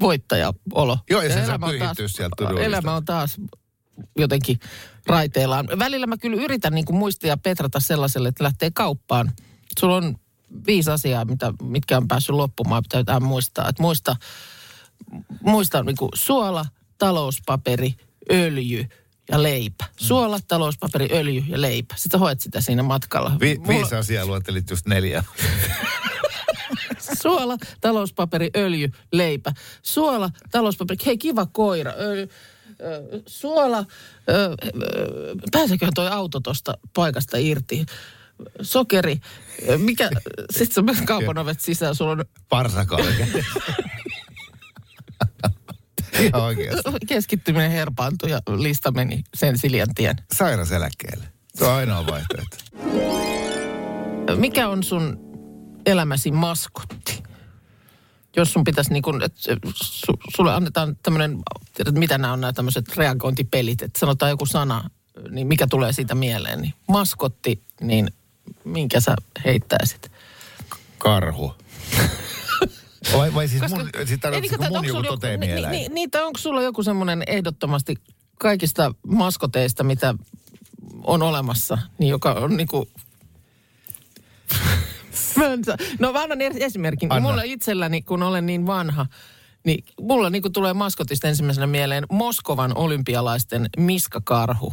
voittajaolo. 0.01 0.99
Joo, 1.11 1.23
ja 1.23 1.35
saa 1.35 1.43
elämä 1.43 1.67
on 1.67 1.79
taas- 1.79 1.97
sieltä. 2.07 2.37
Elämä 2.61 2.95
on 2.97 3.05
taas 3.05 3.37
jotenkin 4.19 4.61
raiteillaan. 5.07 5.69
Välillä 5.79 6.07
mä 6.07 6.17
kyllä 6.17 6.43
yritän 6.43 6.73
niin 6.75 6.85
kuin 6.85 6.97
muistia 6.97 7.29
ja 7.29 7.37
petrata 7.37 7.81
sellaiselle, 7.81 8.29
että 8.29 8.45
lähtee 8.45 8.71
kauppaan. 8.75 9.33
Sulla 9.79 9.97
on 9.97 10.17
viisi 10.67 10.91
asiaa, 10.91 11.25
mitä, 11.25 11.53
mitkä 11.63 11.97
on 11.97 12.09
päässyt 12.09 12.35
loppumaan, 12.35 12.83
pitää 12.93 13.21
muistaa. 13.21 13.69
Että 13.69 13.83
muista, 13.83 14.17
muista 15.43 15.83
niin 15.83 15.97
kuin 15.97 16.11
suola, 16.15 16.67
talouspaperi, 16.99 17.95
öljy 18.33 18.87
ja 19.31 19.43
leipä. 19.43 19.85
Suola, 19.97 20.39
talouspaperi, 20.49 21.09
öljy 21.13 21.45
ja 21.49 21.61
leipä. 21.61 21.95
Sitten 21.99 22.21
hoet 22.21 22.41
sitä 22.41 22.61
siinä 22.61 22.83
matkalla. 22.83 23.33
Vi, 23.41 23.55
Mulla- 23.57 23.69
viisi 23.69 23.95
asiaa 23.95 24.27
luettelit 24.27 24.71
just 24.71 24.87
neljä. 24.87 25.25
Suola, 27.23 27.57
talouspaperi, 27.81 28.51
öljy, 28.57 28.91
leipä. 29.13 29.53
Suola, 29.83 30.31
talouspaperi, 30.51 30.99
hei 31.07 31.19
kiva 31.19 31.47
koira. 31.47 31.93
Öljy, 31.99 32.29
ö, 32.81 33.21
suola, 33.27 33.79
ö, 33.79 33.85
ö, 34.33 34.55
pääseköhän 35.53 35.95
toi 35.95 36.09
auto 36.09 36.41
tuosta 36.41 36.79
paikasta 36.95 37.37
irti. 37.39 37.87
Sokeri, 38.63 39.21
mikä, 39.77 40.11
sit 40.51 40.73
sä 40.73 40.83
menet 40.83 41.05
kaupan 41.05 41.39
ovet 41.39 41.61
sisään, 41.61 41.95
sulla 41.95 42.11
on 42.13 42.25
Parsakaali. 42.49 43.07
Oikeasti. 46.33 46.91
keskittyminen 47.07 47.71
herpaantui 47.71 48.31
ja 48.31 48.41
lista 48.57 48.91
meni 48.91 49.23
sen 49.35 49.59
Siljan 49.59 49.95
tien. 49.95 50.17
Sairaseläkkeelle. 50.33 51.25
Se 51.55 51.65
on 51.65 51.75
ainoa 51.75 52.07
vaihtoehto. 52.07 52.57
Mikä 54.37 54.69
on 54.69 54.83
sun 54.83 55.19
elämäsi 55.87 56.31
maskotti? 56.33 57.23
Jos 58.37 58.53
sun 58.53 58.65
pitäisi 58.65 58.93
niin 58.93 59.03
kuin, 59.03 59.23
että 59.23 59.41
su, 59.75 60.13
sulle 60.37 60.55
annetaan 60.55 60.97
tämmöinen, 61.03 61.39
tiedät 61.75 61.95
mitä 61.95 62.19
nämä 62.19 62.33
on 62.33 62.41
nämä 62.41 62.53
tämmöiset 62.53 62.97
reagointipelit, 62.97 63.83
että 63.83 63.99
sanotaan 63.99 64.31
joku 64.31 64.47
sana, 64.47 64.91
niin 65.31 65.47
mikä 65.47 65.67
tulee 65.67 65.93
siitä 65.93 66.15
mieleen, 66.15 66.61
niin 66.61 66.75
maskotti, 66.89 67.63
niin 67.81 68.11
minkä 68.65 69.01
sä 69.01 69.17
heittäisit? 69.45 70.13
Karhu. 70.99 71.55
Vai, 73.17 73.35
vai 73.35 73.49
siis 73.49 73.63
mun, 73.71 73.89
siis 73.97 74.11
Ei, 74.11 74.19
tarkoitatko 74.19 74.63
niin, 74.63 74.69
mun 74.69 74.77
onko 74.79 74.89
joku 74.89 75.03
toteen 75.03 75.41
ni, 75.41 75.47
ni, 75.47 75.53
mieleen? 75.53 75.73
ni, 75.73 75.89
niitä 75.89 76.25
onko 76.25 76.39
sulla 76.39 76.63
joku 76.63 76.83
semmoinen 76.83 77.23
ehdottomasti 77.27 77.95
kaikista 78.39 78.95
maskoteista, 79.07 79.85
mitä 79.85 80.15
on 81.05 81.23
olemassa, 81.23 81.79
niin 81.99 82.09
joka 82.09 82.33
on 82.33 82.57
niinku... 82.57 82.89
No 85.99 86.13
mä 86.13 86.23
annan 86.23 86.39
er- 86.41 86.65
esimerkin. 86.65 87.13
Anna. 87.13 87.29
Mulla 87.29 87.43
itselläni, 87.43 88.03
kun 88.03 88.23
olen 88.23 88.47
niin 88.47 88.67
vanha, 88.67 89.07
niin 89.67 89.85
mulla 90.01 90.31
niinku 90.31 90.51
tulee 90.51 90.75
maskotista 90.75 91.29
ensimmäisenä 91.29 91.67
mieleen 91.67 92.07
Moskovan 92.13 92.73
olympialaisten 92.77 93.69
miskakarhu 93.77 94.73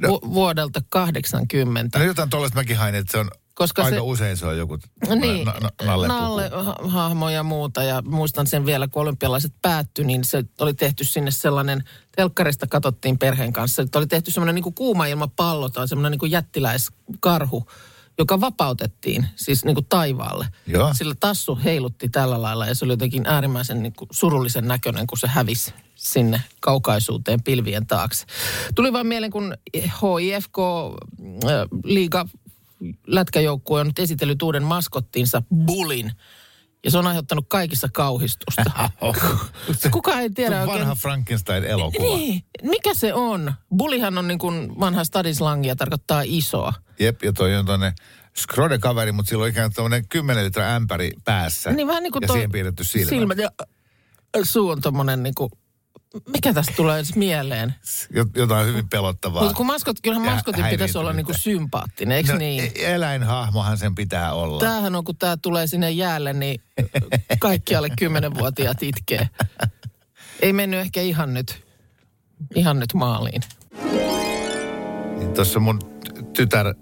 No. 0.00 0.08
vu- 0.08 0.20
vuodelta 0.34 0.80
80. 0.88 1.98
No 1.98 2.04
jotain 2.04 2.30
tuollaista 2.30 2.58
mäkin 2.58 2.76
hain, 2.76 2.94
että 2.94 3.12
se 3.12 3.18
on 3.18 3.30
Koska 3.54 3.84
aika 3.84 3.96
se- 3.96 4.00
usein 4.00 4.36
se 4.36 4.46
on 4.46 4.58
joku 4.58 4.78
Niin, 5.20 5.44
na, 5.44 5.52
na, 5.60 5.70
nalle, 5.84 6.08
Nalle 6.08 6.50
ha- 6.64 6.76
hahmo 6.88 7.30
ja 7.30 7.42
muuta. 7.42 7.82
Ja 7.82 8.02
muistan 8.02 8.46
sen 8.46 8.66
vielä, 8.66 8.88
kun 8.88 9.02
olympialaiset 9.02 9.52
päättyi, 9.62 10.04
niin 10.04 10.24
se 10.24 10.44
oli 10.60 10.74
tehty 10.74 11.04
sinne 11.04 11.30
sellainen, 11.30 11.84
telkkarista 12.16 12.66
katsottiin 12.66 13.18
perheen 13.18 13.52
kanssa, 13.52 13.82
että 13.82 13.98
oli 13.98 14.06
tehty 14.06 14.30
semmoinen 14.30 14.54
niin 14.54 14.74
kuuma 14.74 15.06
ilmapallo 15.06 15.68
tai 15.68 15.88
semmoinen 15.88 16.10
niin 16.10 16.18
kuin 16.18 16.32
jättiläiskarhu, 16.32 17.66
joka 18.18 18.40
vapautettiin 18.40 19.26
siis 19.36 19.64
niin 19.64 19.74
kuin 19.74 19.86
taivaalle. 19.88 20.46
Joo. 20.66 20.94
Sillä 20.94 21.14
tassu 21.20 21.58
heilutti 21.64 22.08
tällä 22.08 22.42
lailla 22.42 22.66
ja 22.66 22.74
se 22.74 22.84
oli 22.84 22.92
jotenkin 22.92 23.26
äärimmäisen 23.26 23.82
niin 23.82 23.92
kuin 23.92 24.08
surullisen 24.12 24.68
näköinen, 24.68 25.06
kun 25.06 25.18
se 25.18 25.26
hävisi 25.26 25.74
sinne 25.94 26.42
kaukaisuuteen 26.60 27.42
pilvien 27.42 27.86
taakse. 27.86 28.26
Tuli 28.74 28.92
vaan 28.92 29.06
mieleen, 29.06 29.32
kun 29.32 29.54
HIFK 29.74 30.58
äh, 30.58 31.50
liiga 31.84 32.26
lätkäjoukkue 33.06 33.80
on 33.80 33.86
nyt 33.86 33.98
esitellyt 33.98 34.42
uuden 34.42 34.62
maskottinsa 34.62 35.42
Bullin. 35.66 36.12
Ja 36.84 36.90
se 36.90 36.98
on 36.98 37.06
aiheuttanut 37.06 37.44
kaikissa 37.48 37.88
kauhistusta. 37.92 38.64
Kuka 39.90 40.20
ei 40.20 40.30
tiedä 40.30 40.50
Se 40.50 40.56
on 40.56 40.62
oikein. 40.62 40.80
vanha 40.80 40.94
Frankenstein-elokuva. 40.94 42.16
Niin, 42.16 42.44
mikä 42.62 42.94
se 42.94 43.14
on? 43.14 43.52
Bullihan 43.76 44.18
on 44.18 44.28
niin 44.28 44.38
kuin 44.38 44.80
vanha 44.80 45.04
stadislangia, 45.04 45.76
tarkoittaa 45.76 46.22
isoa. 46.24 46.72
Jep, 46.98 47.22
ja 47.22 47.32
toi 47.32 47.56
on 47.56 47.66
tonne 47.66 47.92
Skrode-kaveri, 48.36 49.12
mutta 49.12 49.30
sillä 49.30 49.42
on 49.42 49.48
ikään 49.50 49.70
kuin 49.70 49.74
tämmöinen 49.74 50.08
10 50.08 50.44
litraa 50.44 50.74
ämpäri 50.74 51.10
päässä. 51.24 51.72
Niin 51.72 51.86
vähän 51.86 52.02
niin 52.02 52.12
kuin 52.12 52.22
ja 52.22 52.26
toi 52.26 52.36
siihen 52.36 52.52
piirretty 52.52 52.84
silmä. 52.84 53.08
silmät 53.08 53.38
ja 53.38 53.50
äh, 53.60 54.42
suu 54.42 54.68
on 54.68 54.80
tommonen 54.80 55.22
niin 55.22 55.34
kuin, 55.34 55.50
mikä 56.28 56.52
tästä 56.52 56.72
tulee 56.76 56.96
edes 56.96 57.16
mieleen? 57.16 57.74
Jot- 58.12 58.30
Jotain 58.40 58.66
hyvin 58.66 58.88
pelottavaa. 58.88 59.42
Mutta 59.42 59.56
kun 59.56 59.66
maskot, 59.66 59.96
kyllähän 60.02 60.26
maskotin 60.32 60.64
pitäisi 60.64 60.98
olla 60.98 61.12
niin 61.12 61.26
kuin 61.26 61.38
sympaattinen, 61.38 62.16
eikö 62.16 62.32
no, 62.32 62.38
niin? 62.38 62.72
e- 62.74 62.94
Eläinhahmohan 62.94 63.78
sen 63.78 63.94
pitää 63.94 64.32
olla. 64.32 64.60
Tämähän 64.60 64.96
on, 64.96 65.04
kun 65.04 65.16
tämä 65.16 65.36
tulee 65.36 65.66
sinne 65.66 65.90
jäälle, 65.90 66.32
niin 66.32 66.62
kaikki 67.38 67.74
alle 67.74 67.88
kymmenenvuotiaat 67.98 68.82
itkee. 68.82 69.28
Ei 70.42 70.52
mennyt 70.52 70.80
ehkä 70.80 71.00
ihan 71.00 71.34
nyt, 71.34 71.64
ihan 72.54 72.80
nyt 72.80 72.94
maaliin. 72.94 73.42
Niin 75.18 75.34
Tuossa 75.34 75.60
mun 75.60 75.78
tytär 76.34 76.74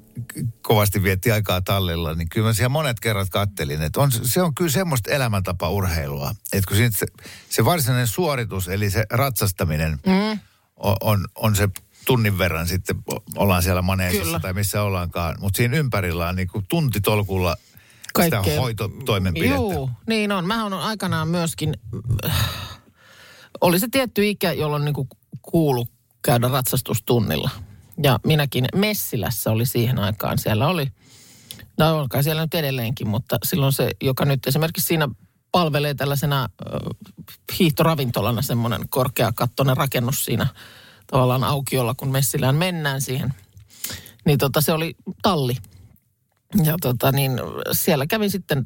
kovasti 0.63 1.03
vietti 1.03 1.31
aikaa 1.31 1.61
tallilla, 1.61 2.15
niin 2.15 2.29
kyllä 2.29 2.47
mä 2.47 2.53
siellä 2.53 2.69
monet 2.69 3.01
kerrat 3.01 3.29
kattelin, 3.29 3.83
että 3.83 4.01
on, 4.01 4.13
se 4.13 4.43
on 4.43 4.55
kyllä 4.55 4.71
semmoista 4.71 5.11
elämäntapa-urheilua. 5.11 6.35
Että 6.53 6.69
kun 6.69 6.77
se, 6.77 7.07
se 7.49 7.65
varsinainen 7.65 8.07
suoritus, 8.07 8.69
eli 8.69 8.91
se 8.91 9.05
ratsastaminen, 9.11 9.99
mm. 10.07 10.39
on, 10.77 10.97
on, 11.01 11.25
on 11.35 11.57
se 11.57 11.69
tunnin 12.07 12.39
verran 12.39 12.69
sitten, 12.69 12.97
ollaan 13.37 13.63
siellä 13.63 13.83
maneesissa 13.83 14.25
Kyllä. 14.25 14.41
tai 14.41 14.53
missä 14.53 14.83
ollaankaan. 14.83 15.37
Mutta 15.41 15.57
siinä 15.57 15.77
ympärillä 15.77 16.29
on 16.29 16.37
niin 16.37 16.49
kuin 16.49 16.65
tuntitolkulla 16.69 17.57
sitä 18.23 18.43
hoitotoimenpidettä. 18.43 19.55
Joo, 19.55 19.91
niin 20.07 20.33
on. 20.33 20.47
Mä 20.47 20.65
on 20.65 20.73
aikanaan 20.73 21.29
myöskin, 21.29 21.75
äh, 22.25 22.51
oli 23.61 23.79
se 23.79 23.89
tietty 23.91 24.29
ikä, 24.29 24.53
jolloin 24.53 24.85
niinku 24.85 25.09
kuulu 25.43 25.89
käydä 26.23 26.49
ratsastustunnilla. 26.49 27.51
Ja 28.03 28.21
minäkin 28.27 28.65
Messilässä 28.75 29.51
oli 29.51 29.67
siihen 29.67 29.99
aikaan. 29.99 30.39
Siellä 30.39 30.69
oli, 30.69 30.87
no 31.79 31.99
on 31.99 32.09
kai 32.09 32.25
siellä 32.25 32.43
nyt 32.43 32.55
edelleenkin, 32.55 33.09
mutta 33.09 33.39
silloin 33.45 33.73
se, 33.73 33.91
joka 34.01 34.25
nyt 34.25 34.47
esimerkiksi 34.47 34.87
siinä 34.87 35.09
palvelee 35.53 35.95
tällaisena 35.95 36.43
äh, 36.43 36.49
hiihtoravintolana 37.59 38.43
semmoinen 38.43 38.89
korkeakattoinen 38.89 39.77
rakennus 39.77 40.25
siinä 40.25 40.47
tavallaan 41.07 41.45
aukiolla, 41.45 41.95
kun 41.95 42.11
Messilään 42.11 42.57
mennään 42.57 43.01
siihen. 43.01 43.35
Niin 44.25 44.39
tota, 44.39 44.61
se 44.61 44.73
oli 44.73 44.97
talli. 45.23 45.57
Ja 46.65 46.75
tota 46.81 47.13
niin, 47.13 47.33
siellä 47.73 48.07
kävin 48.07 48.31
sitten 48.31 48.65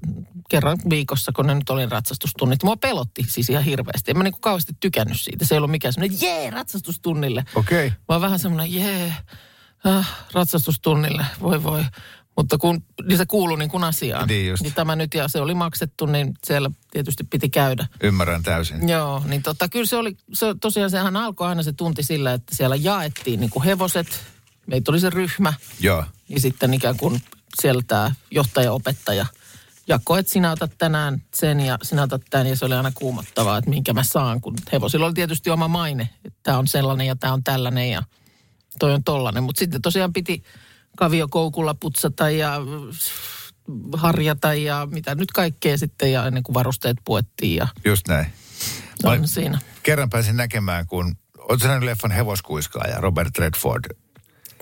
kerran 0.50 0.78
viikossa, 0.90 1.32
kun 1.32 1.46
ne 1.46 1.54
nyt 1.54 1.70
olin 1.70 1.90
ratsastustunnit. 1.90 2.62
Mua 2.62 2.76
pelotti 2.76 3.24
siis 3.28 3.50
ihan 3.50 3.64
hirveästi. 3.64 4.10
En 4.10 4.16
mä 4.16 4.24
niinku 4.24 4.38
kauheasti 4.40 4.72
tykännyt 4.80 5.20
siitä. 5.20 5.44
Se 5.44 5.54
ei 5.54 5.56
ollut 5.56 5.70
mikään 5.70 5.92
semmoinen, 5.92 6.18
jee, 6.22 6.50
ratsastustunnille. 6.50 7.44
Okei. 7.54 7.92
Vaan 8.08 8.20
vähän 8.20 8.38
semmoinen, 8.38 8.74
jee, 8.74 9.14
ah, 9.84 10.26
ratsastustunnille, 10.32 11.26
voi 11.40 11.62
voi. 11.62 11.84
Mutta 12.36 12.58
kun 12.58 12.82
niin 13.08 13.18
se 13.18 13.26
kuului 13.26 13.58
niin 13.58 13.70
kuin 13.70 13.84
asiaan. 13.84 14.28
Niin 14.28 14.48
just. 14.48 14.62
niin 14.62 14.74
tämä 14.74 14.96
nyt, 14.96 15.14
ja 15.14 15.28
se 15.28 15.40
oli 15.40 15.54
maksettu, 15.54 16.06
niin 16.06 16.34
siellä 16.46 16.70
tietysti 16.90 17.24
piti 17.24 17.48
käydä. 17.48 17.86
Ymmärrän 18.02 18.42
täysin. 18.42 18.88
Joo, 18.88 19.22
niin 19.26 19.42
tota, 19.42 19.68
kyllä 19.68 19.86
se 19.86 19.96
oli, 19.96 20.16
se, 20.32 20.46
tosiaan 20.60 20.90
sehän 20.90 21.16
alkoi 21.16 21.48
aina 21.48 21.62
se 21.62 21.72
tunti 21.72 22.02
sillä, 22.02 22.32
että 22.32 22.54
siellä 22.54 22.76
jaettiin 22.76 23.40
niin 23.40 23.50
kuin 23.50 23.64
hevoset. 23.64 24.06
Meitä 24.66 24.90
oli 24.90 25.00
se 25.00 25.10
ryhmä. 25.10 25.54
Joo. 25.80 26.04
Ja 26.28 26.40
sitten 26.40 26.74
ikään 26.74 26.96
kuin 26.96 27.22
siellä 27.62 27.82
tämä 27.86 28.10
johtaja-opettaja 28.30 29.26
jakoi, 29.88 30.20
että 30.20 30.32
sinä 30.32 30.52
otat 30.52 30.72
tänään 30.78 31.22
sen 31.34 31.60
ja 31.60 31.78
sinä 31.82 32.02
otat 32.02 32.22
tämän. 32.30 32.46
Ja 32.46 32.56
se 32.56 32.64
oli 32.64 32.74
aina 32.74 32.92
kuumottavaa, 32.94 33.58
että 33.58 33.70
minkä 33.70 33.92
mä 33.92 34.02
saan, 34.02 34.40
kun 34.40 34.54
hevosilla 34.72 35.06
oli 35.06 35.14
tietysti 35.14 35.50
oma 35.50 35.68
maine. 35.68 36.08
Että 36.24 36.38
tämä 36.42 36.58
on 36.58 36.66
sellainen 36.66 37.06
ja 37.06 37.16
tämä 37.16 37.32
on 37.32 37.44
tällainen 37.44 37.90
ja 37.90 38.02
toi 38.78 38.94
on 38.94 39.04
tollainen. 39.04 39.42
Mutta 39.42 39.58
sitten 39.58 39.82
tosiaan 39.82 40.12
piti 40.12 40.42
kaviokoukulla 40.96 41.74
putsata 41.74 42.30
ja 42.30 42.60
harjata 43.96 44.54
ja 44.54 44.88
mitä 44.90 45.14
nyt 45.14 45.32
kaikkea 45.32 45.78
sitten 45.78 46.12
ja 46.12 46.26
ennen 46.26 46.42
kuin 46.42 46.54
varusteet 46.54 46.96
puettiin 47.04 47.56
ja 47.56 47.68
Just 47.84 48.08
näin. 48.08 48.26
Mä 49.02 49.10
on 49.10 49.28
siinä. 49.28 49.58
Kerran 49.82 50.10
pääsin 50.10 50.36
näkemään, 50.36 50.86
kun... 50.86 51.16
Oletko 51.38 51.68
nähnyt 51.68 51.84
leffan 51.84 52.10
Hevoskuiskaaja, 52.10 53.00
Robert 53.00 53.38
Redford? 53.38 53.84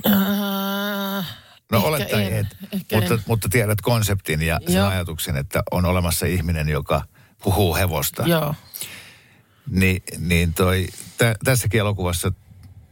Äh, 0.07 1.26
No 1.72 1.78
ehkä 1.78 1.88
olettaen 1.88 2.26
en, 2.26 2.38
et, 2.38 2.46
ehkä 2.72 2.96
mutta, 2.96 3.14
en. 3.14 3.20
mutta 3.26 3.48
tiedät 3.48 3.80
konseptin 3.80 4.42
ja 4.42 4.61
sen 4.66 4.74
Joo. 4.74 4.88
ajatuksen, 4.88 5.37
että 5.37 5.62
on 5.70 5.85
olemassa 5.85 6.26
ihminen, 6.26 6.68
joka 6.68 7.02
puhuu 7.42 7.74
hevosta. 7.74 8.22
Joo. 8.26 8.54
Niin, 9.70 10.02
niin 10.18 10.54
toi, 10.54 10.87
tä, 11.18 11.35
tässäkin 11.44 11.80
elokuvassa 11.80 12.32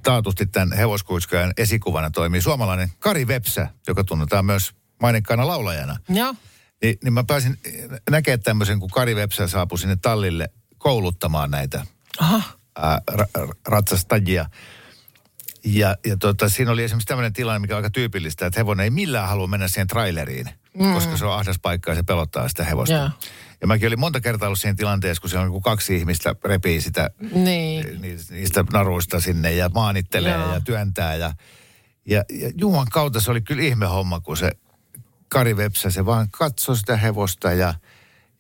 taatusti 0.03 0.47
tämän 0.47 0.73
hevoskuiskaajan 0.73 1.53
esikuvana 1.57 2.11
toimii 2.11 2.43
suomalainen 2.43 2.93
Kari 2.99 3.27
Vepsä, 3.27 3.69
joka 3.89 4.05
tunnetaan 4.05 4.45
myös 4.45 4.73
mainekkaana 5.01 5.47
laulajana. 5.47 5.97
Joo. 6.09 6.35
Niin, 6.83 6.99
niin 7.05 7.13
mä 7.13 7.25
pääsin 7.25 7.59
näkemään 8.11 8.43
tämmöisen, 8.43 8.81
kun 8.81 8.91
Kari 8.91 9.17
Vepsä 9.17 9.49
saapui 9.49 9.79
sinne 9.79 9.97
tallille 9.97 10.49
kouluttamaan 10.79 11.51
näitä 11.51 11.87
Aha. 12.19 12.43
ää, 12.77 13.01
ra, 13.13 13.27
ra- 13.39 13.55
ratsastajia. 13.67 14.47
Ja, 15.65 15.97
ja 16.07 16.17
tota, 16.17 16.49
siinä 16.49 16.71
oli 16.71 16.83
esimerkiksi 16.85 17.07
tämmöinen 17.07 17.33
tilanne, 17.33 17.59
mikä 17.59 17.75
on 17.75 17.79
aika 17.79 17.91
tyypillistä, 17.91 18.47
että 18.47 18.61
hevonen 18.61 18.85
ei 18.85 18.91
millään 18.91 19.29
halua 19.29 19.47
mennä 19.47 19.69
siihen 19.69 19.87
traileriin, 19.87 20.49
mm. 20.79 20.95
koska 20.95 21.17
se 21.17 21.27
on 21.27 21.35
ahdas 21.35 21.59
paikka 21.63 21.91
ja 21.91 21.95
se 21.95 22.03
pelottaa 22.03 22.49
sitä 22.49 22.65
hevosta. 22.65 22.95
Joo. 22.95 23.11
Ja 23.61 23.67
mäkin 23.67 23.87
olin 23.87 24.01
monta 24.01 24.21
kertaa 24.21 24.47
ollut 24.49 24.59
siinä 24.59 24.75
tilanteessa, 24.75 25.21
kun 25.21 25.31
se 25.31 25.39
on 25.39 25.45
niin 25.45 25.53
kuin 25.53 25.63
kaksi 25.63 25.97
ihmistä 25.97 26.35
repii 26.45 26.81
sitä 26.81 27.11
Niin. 27.33 28.01
ni- 28.03 28.17
niistä 28.31 28.65
naruista 28.73 29.21
sinne 29.21 29.53
ja 29.53 29.69
maanittelee 29.75 30.33
Joo. 30.35 30.55
ja 30.55 30.61
työntää. 30.61 31.15
Ja, 31.15 31.33
ja, 32.07 32.25
ja 32.31 32.51
Juman 32.55 32.87
kautta 32.91 33.21
se 33.21 33.31
oli 33.31 33.41
kyllä 33.41 33.63
ihme 33.63 33.87
homma, 33.87 34.21
kun 34.21 34.37
se 34.37 34.51
Kari 35.29 35.57
Vepsä, 35.57 35.91
se 35.91 36.07
vaan 36.07 36.29
katsoi 36.31 36.77
sitä 36.77 36.97
hevosta 36.97 37.53
ja, 37.53 37.75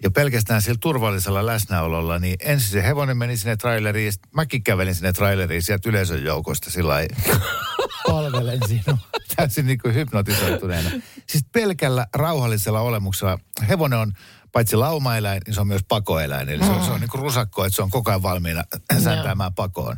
ja 0.03 0.11
pelkästään 0.11 0.63
sillä 0.63 0.79
turvallisella 0.81 1.47
läsnäololla, 1.47 2.19
niin 2.19 2.37
ensin 2.41 2.71
se 2.71 2.83
hevonen 2.83 3.17
meni 3.17 3.37
sinne 3.37 3.57
traileriin, 3.57 4.07
ja 4.07 4.13
mäkin 4.35 4.63
kävelin 4.63 4.95
sinne 4.95 5.13
traileriin 5.13 5.63
sieltä 5.63 5.89
yleisön 5.89 6.25
joukosta 6.25 6.71
sillä 6.71 6.95
palvelen 8.07 8.61
sinua. 8.69 8.99
Täysin 9.37 9.67
niin 9.67 9.79
kuin 9.79 9.95
hypnotisoituneena. 9.95 10.91
Siis 11.27 11.45
pelkällä 11.53 12.07
rauhallisella 12.15 12.81
olemuksella. 12.81 13.39
Hevonen 13.69 13.99
on 13.99 14.13
paitsi 14.53 14.77
laumaeläin, 14.77 15.43
niin 15.47 15.55
se 15.55 15.61
on 15.61 15.67
myös 15.67 15.85
pakoeläin. 15.89 16.49
Eli 16.49 16.65
se 16.65 16.71
on, 16.71 16.85
se 16.85 16.91
on 16.91 17.01
niin 17.01 17.11
kuin 17.11 17.23
rusakko, 17.23 17.65
että 17.65 17.77
se 17.77 17.83
on 17.83 17.91
koko 17.91 18.11
ajan 18.11 18.23
valmiina 18.23 18.65
säntäämään 19.05 19.55
pakoon. 19.55 19.97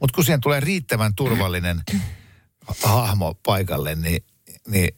Mutta 0.00 0.14
kun 0.14 0.24
siihen 0.24 0.40
tulee 0.40 0.60
riittävän 0.60 1.14
turvallinen 1.14 1.82
hahmo 2.84 3.34
paikalle, 3.34 3.94
niin, 3.94 4.24
niin 4.68 4.96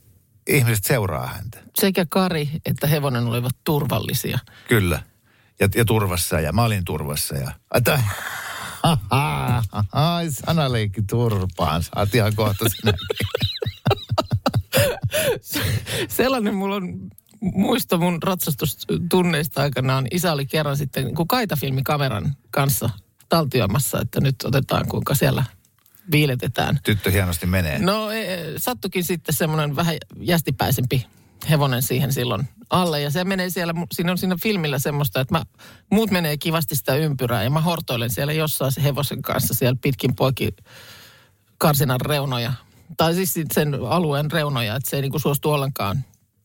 ihmiset 0.57 0.85
seuraa 0.85 1.27
häntä. 1.27 1.59
Sekä 1.81 2.07
Kari 2.09 2.51
että 2.67 2.87
hevonen 2.87 3.27
olivat 3.27 3.57
turvallisia. 3.65 4.39
Kyllä. 4.69 5.03
Ja, 5.61 5.69
ja 5.75 5.85
turvassa 5.85 6.41
ja 6.41 6.53
mä 6.53 6.65
olin 6.65 6.85
turvassa 6.85 7.37
ja... 7.37 7.53
Ata, 7.71 8.01
ai 9.93 10.31
sanaleikki 10.31 11.03
turpaan. 11.03 11.83
Oot 11.97 12.15
ihan 12.15 12.35
kohta 12.35 12.65
sinäkin. 12.69 13.07
Sellainen 16.09 16.55
mulla 16.55 16.77
on 16.77 17.11
muisto 17.41 17.99
mun 17.99 18.23
ratsastustunneista 18.23 19.63
aikanaan. 19.63 20.07
Isä 20.11 20.33
oli 20.33 20.47
kerran 20.47 20.77
sitten 20.77 21.15
kaitafilmikameran 21.29 22.37
kanssa 22.51 22.91
taltioimassa, 23.29 24.01
että 24.01 24.21
nyt 24.21 24.37
otetaan 24.45 24.89
kuinka 24.89 25.15
siellä 25.15 25.45
viiletetään. 26.13 26.81
Tyttö 26.83 27.11
hienosti 27.11 27.47
menee. 27.47 27.79
No 27.79 28.11
e, 28.11 28.39
sattukin 28.57 29.05
sitten 29.05 29.35
semmoinen 29.35 29.77
vähän 29.77 29.97
jästipäisempi 30.21 31.07
hevonen 31.51 31.83
siihen 31.83 32.13
silloin 32.13 32.49
alle. 32.71 33.01
Ja 33.01 33.11
se 33.11 33.25
menee 33.25 33.51
siellä, 33.51 33.75
siinä 33.93 34.13
on 34.13 34.19
siinä 34.19 34.37
filmillä 34.43 34.79
semmoista, 34.79 35.21
että 35.21 35.35
mä, 35.35 35.43
muut 35.91 36.11
menee 36.11 36.37
kivasti 36.37 36.77
sitä 36.77 36.95
ympyrää 36.95 37.43
ja 37.43 37.51
mä 37.51 37.61
hortoilen 37.61 38.11
siellä 38.11 38.33
jossain 38.33 38.73
se 38.73 38.83
hevosen 38.83 39.23
kanssa 39.23 39.55
siellä 39.55 39.77
pitkin 39.83 40.15
poikki 40.17 40.55
karsinan 41.59 42.01
reunoja. 42.01 42.53
Tai 42.97 43.15
siis 43.15 43.35
sen 43.53 43.75
alueen 43.89 44.31
reunoja, 44.31 44.77
että 44.77 44.91
se 44.91 44.97
ei 44.97 45.03
niinku 45.03 45.19
suostu 45.19 45.51
ollenkaan 45.51 46.05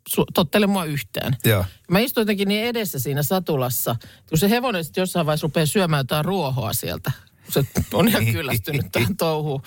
su- 0.09 0.25
tottele 0.33 0.67
mua 0.67 0.85
yhtään. 0.85 1.37
Joo. 1.45 1.65
Mä 1.91 1.99
istuin 1.99 2.21
jotenkin 2.21 2.47
niin 2.47 2.65
edessä 2.65 2.99
siinä 2.99 3.23
satulassa, 3.23 3.95
kun 4.29 4.37
se 4.37 4.49
hevonen 4.49 4.83
sitten 4.83 5.01
jossain 5.01 5.25
vaiheessa 5.25 5.45
rupeaa 5.45 5.65
syömään 5.65 5.99
jotain 5.99 6.25
ruohoa 6.25 6.73
sieltä. 6.73 7.11
Se 7.49 7.65
on 7.93 8.07
ihan 8.07 8.25
kyllästynyt 8.33 8.91
tähän 8.91 9.17
touhuun. 9.17 9.61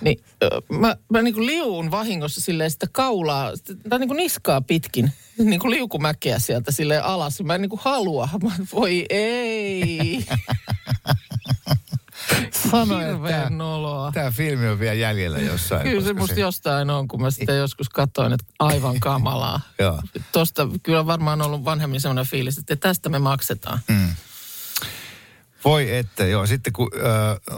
Niin 0.00 0.20
mä, 0.68 0.96
mä 1.12 1.22
niin 1.22 1.34
kuin 1.34 1.46
liuun 1.46 1.90
vahingossa 1.90 2.40
silleen 2.40 2.70
sitä 2.70 2.86
kaulaa, 2.92 3.52
tai 3.88 3.98
niin 3.98 4.08
kuin 4.08 4.16
niskaa 4.16 4.60
pitkin, 4.60 5.12
niin 5.38 5.60
kuin 5.60 5.70
liukumäkeä 5.70 6.38
sieltä 6.38 6.72
silleen 6.72 7.04
alas. 7.04 7.42
Mä 7.42 7.54
en 7.54 7.62
niin 7.62 7.70
kuin 7.70 7.80
halua. 7.84 8.28
Mä, 8.42 8.50
voi 8.72 9.06
ei. 9.10 10.26
Sano, 12.70 12.98
Hirveän 12.98 13.58
noloa. 13.58 14.12
Tämä 14.12 14.30
filmi 14.30 14.68
on 14.68 14.78
vielä 14.78 14.94
jäljellä 14.94 15.38
jossain. 15.38 15.82
Kyllä 15.82 16.04
se 16.04 16.12
musta 16.12 16.40
jostain 16.40 16.90
on, 16.90 17.08
kun 17.08 17.22
mä 17.22 17.30
sitä 17.30 17.52
joskus 17.52 17.88
katsoin, 17.88 18.32
että 18.32 18.46
aivan 18.58 19.00
kamalaa. 19.00 19.60
Joo. 19.78 20.02
Tosta 20.32 20.68
kyllä 20.82 21.00
on 21.00 21.06
varmaan 21.06 21.42
ollut 21.42 21.64
vanhemmin 21.64 22.00
sellainen 22.00 22.26
fiilis, 22.26 22.58
että 22.58 22.76
tästä 22.76 23.08
me 23.08 23.18
maksetaan. 23.18 23.78
Mm. 23.88 24.08
Voi 25.64 25.96
että, 25.96 26.26
joo. 26.26 26.46
Sitten 26.46 26.72
kun 26.72 26.90
äh, 26.94 27.56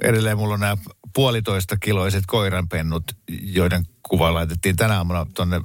edelleen 0.00 0.36
mulla 0.36 0.54
on 0.54 0.60
nämä 0.60 0.76
puolitoista 1.14 1.76
kiloiset 1.76 2.24
koiranpennut, 2.26 3.04
joiden 3.42 3.86
kuva 4.02 4.34
laitettiin 4.34 4.76
tänä 4.76 4.96
aamuna 4.96 5.26
tuonne. 5.34 5.60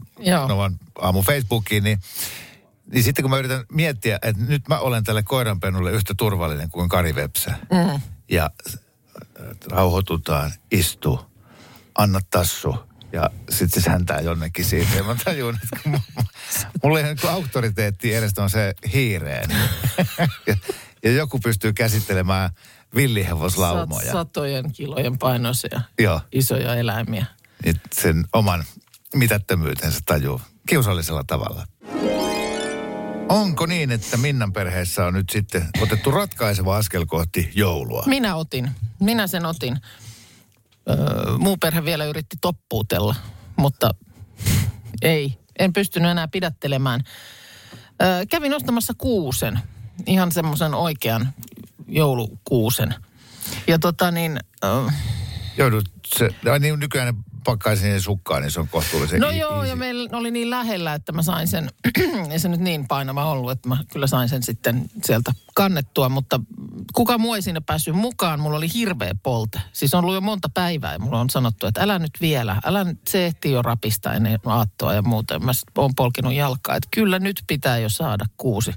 Novan 0.47 0.79
aamun 1.01 1.23
Facebookiin, 1.23 1.83
niin, 1.83 1.99
niin 2.91 3.03
sitten 3.03 3.23
kun 3.23 3.29
mä 3.31 3.37
yritän 3.37 3.65
miettiä, 3.71 4.19
että 4.21 4.43
nyt 4.47 4.67
mä 4.67 4.79
olen 4.79 5.03
tälle 5.03 5.23
koiranpennulle 5.23 5.91
yhtä 5.91 6.13
turvallinen 6.17 6.69
kuin 6.69 6.89
Kari 6.89 7.15
Vepsä. 7.15 7.53
Mm. 7.71 8.01
Ja 8.29 8.49
äh, 8.69 8.77
rauhoitutaan, 9.71 10.51
istu, 10.71 11.19
anna 11.95 12.19
tassu. 12.29 12.75
Ja 13.13 13.29
sitten 13.49 13.83
se 13.83 13.89
häntää 13.89 14.21
jonnekin 14.21 14.65
siitä. 14.65 14.95
Ja 14.95 15.03
mä 15.03 15.15
tajun, 15.25 15.59
että 15.63 15.99
mulla 16.83 16.99
ei 16.99 17.05
niin 17.05 17.29
auktoriteetti 17.29 18.13
edes 18.13 18.33
on 18.37 18.49
se 18.49 18.73
hiireen. 18.93 19.49
ja, 21.07 21.13
joku 21.13 21.39
pystyy 21.39 21.73
käsittelemään 21.73 22.49
villihevoslaumoja. 22.95 24.05
Sat, 24.05 24.13
satojen 24.13 24.71
kilojen 24.71 25.17
painoisia 25.17 25.81
Joo, 25.99 26.21
isoja 26.31 26.75
eläimiä. 26.75 27.25
niin 27.65 27.75
sen 27.93 28.25
oman 28.33 28.63
mitättömyytensä 29.15 29.99
tajuu 30.05 30.41
kiusallisella 30.67 31.23
tavalla. 31.27 31.65
Onko 33.29 33.65
niin, 33.65 33.91
että 33.91 34.17
Minnan 34.17 34.53
perheessä 34.53 35.05
on 35.05 35.13
nyt 35.13 35.29
sitten 35.29 35.67
otettu 35.81 36.11
ratkaiseva 36.11 36.77
askel 36.77 37.05
kohti 37.05 37.51
joulua? 37.55 38.03
Minä 38.05 38.35
otin. 38.35 38.71
Minä 38.99 39.27
sen 39.27 39.45
otin. 39.45 39.77
Öö, 40.89 41.37
muu 41.37 41.57
perhe 41.57 41.85
vielä 41.85 42.05
yritti 42.05 42.37
toppuutella, 42.41 43.15
mutta 43.57 43.89
ei. 45.01 45.37
En 45.59 45.73
pystynyt 45.73 46.11
enää 46.11 46.27
pidättelemään. 46.27 47.01
Öö, 48.01 48.25
kävin 48.29 48.53
ostamassa 48.53 48.93
kuusen. 48.97 49.59
Ihan 50.05 50.31
semmoisen 50.31 50.73
oikean 50.73 51.33
joulukuusen. 51.87 52.95
Ja 53.67 53.79
tota 53.79 54.11
niin, 54.11 54.39
öö, 54.63 54.83
Joudut 55.57 55.89
se, 56.17 56.29
ai 56.51 56.59
niin 56.59 56.79
nykyään 56.79 57.15
ne 57.15 57.23
pakkaisi 57.43 57.81
sinne 57.81 57.99
sukkaan, 57.99 58.41
niin 58.41 58.51
se 58.51 58.59
on 58.59 58.67
kohtuullisen 58.67 59.21
No 59.21 59.29
i- 59.29 59.37
joo, 59.39 59.55
easy. 59.55 59.67
ja 59.69 59.75
meillä 59.75 60.09
oli 60.17 60.31
niin 60.31 60.49
lähellä, 60.49 60.93
että 60.93 61.11
mä 61.11 61.21
sain 61.23 61.47
sen, 61.47 61.69
ei 62.31 62.39
se 62.39 62.49
nyt 62.49 62.59
niin 62.59 62.87
painava 62.87 63.25
ollut, 63.25 63.51
että 63.51 63.69
mä 63.69 63.77
kyllä 63.93 64.07
sain 64.07 64.29
sen 64.29 64.43
sitten 64.43 64.89
sieltä 65.05 65.31
kannettua, 65.55 66.09
mutta 66.09 66.39
kuka 66.93 67.17
muu 67.17 67.33
ei 67.33 67.41
siinä 67.41 67.61
päässyt 67.61 67.95
mukaan, 67.95 68.39
mulla 68.39 68.57
oli 68.57 68.73
hirveä 68.73 69.15
polte. 69.23 69.61
Siis 69.73 69.93
on 69.93 70.03
ollut 70.03 70.15
jo 70.15 70.21
monta 70.21 70.49
päivää 70.53 70.93
ja 70.93 70.99
mulla 70.99 71.19
on 71.19 71.29
sanottu, 71.29 71.67
että 71.67 71.81
älä 71.83 71.99
nyt 71.99 72.11
vielä, 72.21 72.61
älä 72.65 72.83
nyt, 72.83 72.99
se 73.09 73.25
ehtii 73.25 73.51
jo 73.51 73.61
rapista 73.61 74.13
ennen 74.13 74.39
aattoa 74.45 74.93
ja 74.93 75.01
muuta. 75.01 75.39
Mä 75.39 75.51
oon 75.77 75.95
polkinut 75.95 76.33
jalkaa, 76.33 76.75
että 76.75 76.87
kyllä 76.91 77.19
nyt 77.19 77.43
pitää 77.47 77.77
jo 77.77 77.89
saada 77.89 78.25
kuusi. 78.37 78.71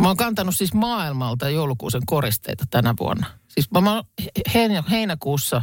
Ja 0.00 0.02
mä 0.02 0.08
oon 0.08 0.16
kantanut 0.16 0.56
siis 0.56 0.74
maailmalta 0.74 1.48
joulukuusen 1.48 2.02
koristeita 2.06 2.64
tänä 2.70 2.94
vuonna. 3.00 3.26
Siis 3.48 3.70
mä, 3.70 3.80
mä 3.80 4.02
heinä, 4.54 4.84
heinäkuussa 4.90 5.62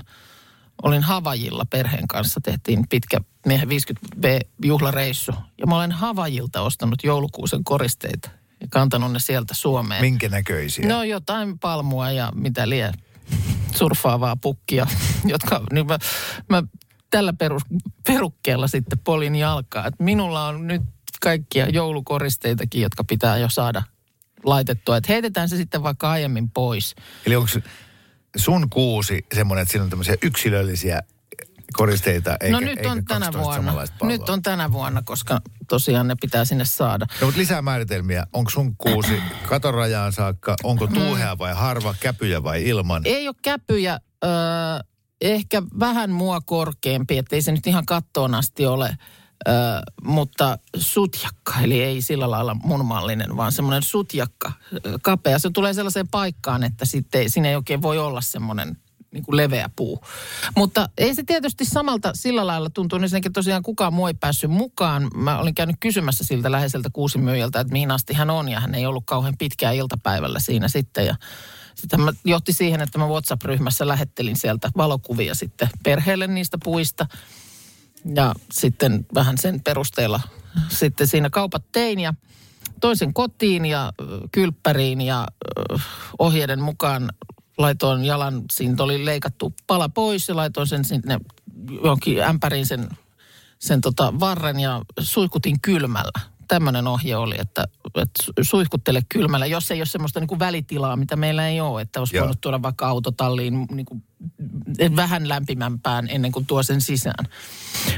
olin 0.84 1.04
Havajilla 1.04 1.66
perheen 1.70 2.08
kanssa, 2.08 2.40
tehtiin 2.44 2.88
pitkä 2.90 3.22
miehen 3.46 3.70
50B-juhlareissu. 3.70 5.34
Ja 5.58 5.68
mä 5.68 5.76
olen 5.76 5.92
Havajilta 5.92 6.62
ostanut 6.62 7.04
joulukuusen 7.04 7.64
koristeita 7.64 8.30
ja 8.62 8.68
kantanut 8.70 9.12
ne 9.12 9.20
sieltä 9.20 9.54
Suomeen. 9.54 10.02
Minkä 10.02 10.30
näköisiä? 10.30 10.88
No 10.88 11.04
jotain 11.04 11.60
palmua 11.60 12.12
ja 12.12 12.32
mitä 12.36 12.70
lie 12.70 12.92
surfaavaa 13.76 14.36
pukkia, 14.36 14.88
jotka 15.34 15.62
nyt 15.72 15.88
mä, 15.88 15.98
mä 16.50 16.64
tällä 17.10 17.34
perus, 17.34 17.64
perukkeella 18.08 18.68
sitten 18.68 19.00
polin 19.00 19.36
jalkaa. 19.36 19.88
Et 19.88 20.00
minulla 20.00 20.48
on 20.48 20.68
nyt 20.68 20.82
kaikkia 21.22 21.70
joulukoristeitakin, 21.70 22.82
jotka 22.82 23.04
pitää 23.04 23.38
jo 23.38 23.50
saada 23.50 23.84
laitettua. 24.44 24.98
Että 24.98 25.14
heitetään 25.14 25.50
se 25.50 25.58
sitten 25.58 25.84
vaikka 25.84 26.12
aiemmin 26.12 26.52
pois. 26.52 26.96
Eli 27.26 27.36
onko 27.36 27.50
sun 28.36 28.70
kuusi 28.70 29.26
semmoinen, 29.36 29.62
että 29.62 29.72
siinä 29.72 29.84
on 29.84 29.90
tämmöisiä 29.90 30.16
yksilöllisiä 30.22 31.02
koristeita, 31.74 32.38
eikä, 32.40 32.52
no 32.52 32.60
nyt 32.60 32.78
eikä 32.78 32.92
on 32.92 33.06
tänä 33.06 33.26
12 33.26 33.64
vuonna. 33.64 33.86
Nyt 34.04 34.30
on 34.30 34.42
tänä 34.42 34.72
vuonna, 34.72 35.02
koska 35.06 35.42
tosiaan 35.70 36.08
ne 36.08 36.16
pitää 36.22 36.46
sinne 36.46 36.66
saada. 36.66 37.06
No, 37.22 37.28
mutta 37.28 37.40
lisää 37.40 37.62
määritelmiä. 37.62 38.28
Onko 38.34 38.50
sun 38.50 38.76
kuusi 38.78 39.22
katorajaan 39.50 40.14
saakka? 40.14 40.56
Onko 40.64 40.88
tuuhea 40.88 41.38
vai 41.38 41.54
harva? 41.54 41.96
Käpyjä 42.00 42.44
vai 42.44 42.68
ilman? 42.68 43.02
Ei 43.06 43.28
ole 43.28 43.36
käpyjä, 43.42 44.00
öö, 44.24 44.30
ehkä 45.22 45.64
vähän 45.80 46.12
mua 46.12 46.42
korkeampi, 46.42 47.18
ettei 47.18 47.42
se 47.42 47.52
nyt 47.52 47.68
ihan 47.68 47.86
kattoon 47.86 48.36
asti 48.36 48.66
ole. 48.66 48.98
Öö, 49.48 49.56
mutta 50.04 50.58
sutjakka, 50.78 51.54
eli 51.62 51.84
ei 51.84 52.02
sillä 52.02 52.32
lailla 52.32 52.54
mun 52.54 52.86
mallinen, 52.86 53.38
vaan 53.38 53.52
semmoinen 53.52 53.84
sutjakka, 53.84 54.52
kapea. 55.02 55.40
Se 55.40 55.50
tulee 55.54 55.74
sellaiseen 55.74 56.08
paikkaan, 56.08 56.64
että 56.64 56.86
sitten 56.86 57.30
siinä 57.30 57.50
ei 57.50 57.56
oikein 57.56 57.82
voi 57.82 57.98
olla 57.98 58.22
semmoinen 58.22 58.78
niin 59.12 59.24
kuin 59.24 59.38
leveä 59.38 59.70
puu. 59.76 60.04
Mutta 60.56 60.90
ei 60.98 61.16
se 61.16 61.24
tietysti 61.24 61.66
samalta 61.66 62.12
sillä 62.14 62.48
lailla 62.48 62.70
tuntuu. 62.70 63.00
Ensinnäkin 63.00 63.34
tosiaan 63.34 63.64
kukaan 63.64 63.94
muu 63.94 64.08
ei 64.08 64.14
päässyt 64.14 64.52
mukaan. 64.52 65.08
Mä 65.16 65.40
olin 65.40 65.56
käynyt 65.56 65.76
kysymässä 65.80 66.24
siltä 66.24 66.52
läheiseltä 66.52 66.90
kuusimyyjältä, 66.94 67.60
että 67.60 67.74
mihin 67.74 67.92
asti 67.92 68.14
hän 68.14 68.30
on. 68.30 68.50
Ja 68.50 68.60
hän 68.60 68.76
ei 68.76 68.86
ollut 68.86 69.04
kauhean 69.06 69.38
pitkään 69.38 69.76
iltapäivällä 69.76 70.40
siinä 70.40 70.68
sitten. 70.68 71.06
Ja 71.06 71.16
sitten 71.76 72.02
mä 72.02 72.14
johti 72.26 72.54
siihen, 72.54 72.82
että 72.82 72.98
mä 72.98 73.08
WhatsApp-ryhmässä 73.08 73.88
lähettelin 73.88 74.36
sieltä 74.36 74.70
valokuvia 74.78 75.36
sitten 75.36 75.70
perheelle 75.84 76.28
niistä 76.28 76.58
puista. 76.64 77.06
Ja 78.16 78.34
sitten 78.52 79.06
vähän 79.14 79.38
sen 79.38 79.62
perusteella 79.64 80.20
sitten 80.70 81.08
siinä 81.08 81.30
kaupat 81.30 81.64
tein 81.72 82.00
ja 82.00 82.14
toisen 82.82 83.14
kotiin 83.14 83.66
ja 83.66 83.94
kylppäriin 84.32 85.02
ja 85.02 85.28
ohjeiden 86.20 86.62
mukaan 86.62 87.10
laitoin 87.58 88.06
jalan, 88.06 88.44
siitä 88.52 88.84
oli 88.84 89.06
leikattu 89.06 89.54
pala 89.68 89.90
pois 89.90 90.30
ja 90.30 90.36
laitoin 90.36 90.68
sen 90.68 90.86
sinne 90.86 91.20
johonkin 91.84 92.22
ämpäriin 92.22 92.66
sen, 92.66 92.90
sen 93.60 93.82
tota 93.82 94.14
varren 94.20 94.60
ja 94.60 94.82
suihkutin 95.00 95.62
kylmällä. 95.62 96.37
Tämmöinen 96.48 96.88
ohje 96.88 97.16
oli, 97.18 97.36
että, 97.40 97.68
että 97.96 98.24
su- 98.24 98.34
suihkuttele 98.42 99.02
kylmällä, 99.10 99.46
jos 99.46 99.72
ei 99.72 99.80
ole 99.80 99.86
semmoista 99.86 100.20
niin 100.20 100.28
kuin 100.28 100.40
välitilaa, 100.40 100.96
mitä 100.96 101.16
meillä 101.16 101.48
ei 101.48 101.62
ole. 101.62 101.82
Että 101.82 102.00
olisi 102.00 102.16
Joo. 102.16 102.24
voinut 102.24 102.42
tuoda 102.42 102.62
vaikka 102.62 102.88
autotalliin 102.88 103.68
niin 103.72 103.86
kuin, 103.86 104.04
vähän 104.96 105.30
lämpimämpään 105.30 106.08
ennen 106.10 106.32
kuin 106.32 106.46
tuo 106.46 106.64
sen 106.64 106.82
sisään. 106.82 107.26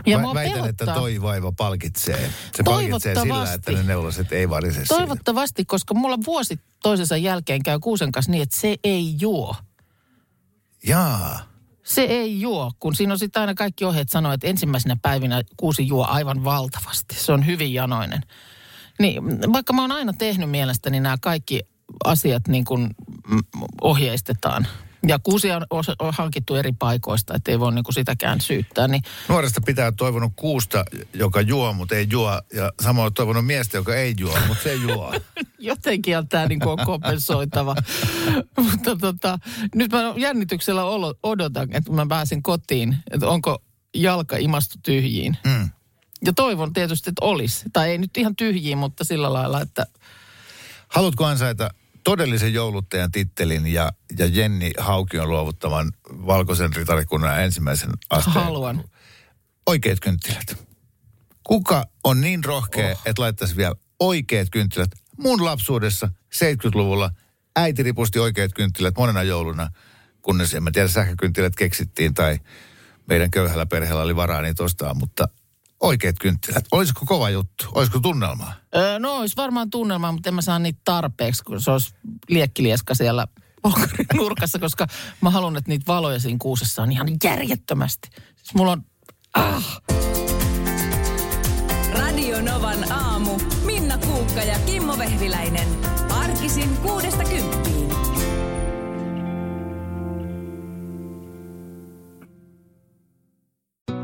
Ja 0.06 0.20
Mä 0.20 0.34
väitän, 0.34 0.58
että 0.70 0.86
pelottaa- 0.86 0.96
toi 0.96 1.22
vaiva 1.22 1.52
palkitsee. 1.52 2.32
Se 2.58 2.64
palkitsee 2.64 3.16
sillä, 3.22 3.54
että 3.54 3.72
ne 3.72 3.84
neulaset 3.84 4.32
ei 4.34 4.50
varise 4.50 4.76
siitä. 4.76 4.96
Toivottavasti, 4.96 5.66
koska 5.66 5.94
mulla 5.94 6.18
vuosi 6.26 6.60
toisensa 6.84 7.18
jälkeen 7.18 7.64
käy 7.64 7.80
kuusen 7.80 8.12
kanssa 8.12 8.32
niin, 8.32 8.44
että 8.44 8.58
se 8.58 8.78
ei 8.84 9.16
juo. 9.20 9.56
Jaa. 10.88 11.49
Se 11.90 12.02
ei 12.02 12.42
juo, 12.42 12.72
kun 12.80 12.96
siinä 12.96 13.14
on 13.14 13.20
sitten 13.20 13.42
aina 13.42 13.54
kaikki 13.54 13.86
ohjeet 13.86 14.10
sanoo, 14.10 14.32
että 14.32 14.48
ensimmäisenä 14.48 14.98
päivinä 15.02 15.42
kuusi 15.58 15.88
juo 15.88 16.06
aivan 16.10 16.44
valtavasti. 16.44 17.16
Se 17.16 17.32
on 17.32 17.46
hyvin 17.46 17.74
janoinen. 17.74 18.22
Niin, 19.00 19.24
vaikka 19.54 19.74
mä 19.74 19.82
oon 19.82 19.92
aina 19.92 20.14
tehnyt 20.14 20.50
mielestäni 20.50 21.00
nämä 21.00 21.18
kaikki 21.22 21.62
asiat 22.04 22.48
niin 22.48 22.66
kuin 22.66 22.96
ohjeistetaan. 23.82 24.68
Ja 25.08 25.20
kuusia 25.20 25.56
on, 25.56 25.62
os- 25.62 25.96
on 26.00 26.14
hankittu 26.18 26.56
eri 26.56 26.72
paikoista, 26.72 27.34
ettei 27.36 27.60
voi 27.60 27.74
niin 27.74 27.84
kuin 27.84 27.96
sitäkään 27.96 28.42
syyttää. 28.42 28.88
Niin 28.88 29.02
Nuoresta 29.28 29.62
pitää 29.66 29.92
toivonut 29.92 30.34
kuusta, 30.36 30.86
joka 31.14 31.42
juo, 31.42 31.74
mutta 31.74 31.96
ei 31.96 32.08
juo. 32.12 32.42
Ja 32.54 32.72
samoin 32.82 33.14
toivonut 33.14 33.46
miestä, 33.46 33.78
joka 33.78 33.96
ei 33.96 34.16
juo, 34.20 34.38
mutta 34.48 34.64
se 34.64 34.74
juo. 34.76 35.14
jotenkin 35.60 36.18
on 36.18 36.28
tämä 36.28 36.46
niin 36.46 36.68
on 36.68 36.78
kompensoitava. 36.86 37.76
Mutta 38.72 38.96
tota, 38.96 39.40
nyt 39.76 39.92
mä 39.92 40.14
jännityksellä 40.18 40.84
odotan, 41.24 41.68
että 41.72 41.92
mä 41.92 42.06
pääsen 42.10 42.44
kotiin, 42.44 42.98
että 43.12 43.28
onko 43.28 43.64
jalka 43.96 44.38
imastu 44.38 44.78
tyhjiin. 44.84 45.38
Mm. 45.46 45.70
Ja 46.26 46.34
toivon 46.34 46.74
tietysti, 46.74 47.10
että 47.10 47.26
olisi. 47.26 47.66
Tai 47.74 47.90
ei 47.90 47.98
nyt 47.98 48.18
ihan 48.18 48.36
tyhjiin, 48.36 48.78
mutta 48.78 49.04
sillä 49.04 49.34
lailla, 49.34 49.62
että 49.62 49.86
Haluatko 50.90 51.26
ansaita 51.26 51.70
todellisen 52.10 52.54
jouluttajan 52.54 53.12
tittelin 53.12 53.68
ja, 53.68 53.92
ja 54.18 54.26
Jenni 54.26 54.72
Haukion 54.78 55.30
luovuttavan 55.30 55.92
valkoisen 56.10 56.76
ritarikunnan 56.76 57.44
ensimmäisen 57.44 57.90
asteen? 58.10 58.46
haluan. 58.46 58.84
Oikeat 59.68 60.00
kynttilät. 60.00 60.68
Kuka 61.44 61.86
on 62.04 62.22
niin 62.22 62.44
rohkea, 62.44 62.92
oh. 62.92 63.02
että 63.06 63.22
laittaisi 63.22 63.56
vielä 63.56 63.76
oikeat 64.00 64.48
kynttilät? 64.52 64.92
Mun 65.18 65.46
lapsuudessa 65.46 66.10
70-luvulla 66.36 67.12
äiti 67.56 67.84
ripusti 67.84 68.20
oikeat 68.20 68.54
kynttilät 68.54 68.98
monena 68.98 69.24
jouluna, 69.24 69.70
kunnes 70.22 70.54
en 70.54 70.64
mä 70.64 70.72
tiedä 70.72 70.88
sähkökynttilät 70.88 71.56
keksittiin 71.56 72.14
tai 72.14 72.40
meidän 73.08 73.32
köyhällä 73.32 73.66
perheellä 73.66 74.04
oli 74.04 74.16
varaa 74.16 74.42
niitä 74.42 74.64
ostaa, 74.64 74.94
mutta 74.94 75.28
oikeat 75.80 76.16
kynttilät. 76.20 76.66
Olisiko 76.72 77.06
kova 77.06 77.30
juttu? 77.30 77.66
Olisiko 77.76 78.00
tunnelmaa? 78.00 78.54
Öö, 78.76 79.00
no 79.00 79.16
olisi 79.16 79.36
varmaan 79.36 79.70
tunnelma, 79.70 80.12
mutta 80.12 80.30
en 80.30 80.34
mä 80.36 80.42
saa 80.42 80.60
niitä 80.60 80.80
tarpeeksi, 80.86 81.44
kun 81.44 81.62
se 81.62 81.72
olisi 81.72 81.94
liekkilieska 82.30 82.96
siellä 82.96 83.28
nurkassa, 84.14 84.60
koska 84.60 84.88
mä 85.22 85.30
haluan, 85.30 85.58
että 85.58 85.70
niitä 85.70 85.86
valoja 85.88 86.20
siinä 86.20 86.38
kuusessa 86.42 86.84
on 86.84 86.92
ihan 86.92 87.08
järjettömästi. 87.24 88.10
Siis 88.36 88.54
mulla 88.54 88.72
on, 88.72 88.84
ah, 89.34 89.82
Radio 91.94 92.42
Novan 92.42 92.92
aamu. 92.92 93.40
Minna 93.66 93.98
Kuukka 93.98 94.42
ja 94.42 94.60
Kimmo 94.60 94.98
Vehviläinen. 94.98 95.68
Arkisin 96.10 96.78
kuudesta 96.78 97.24
kymppiin. 97.24 97.89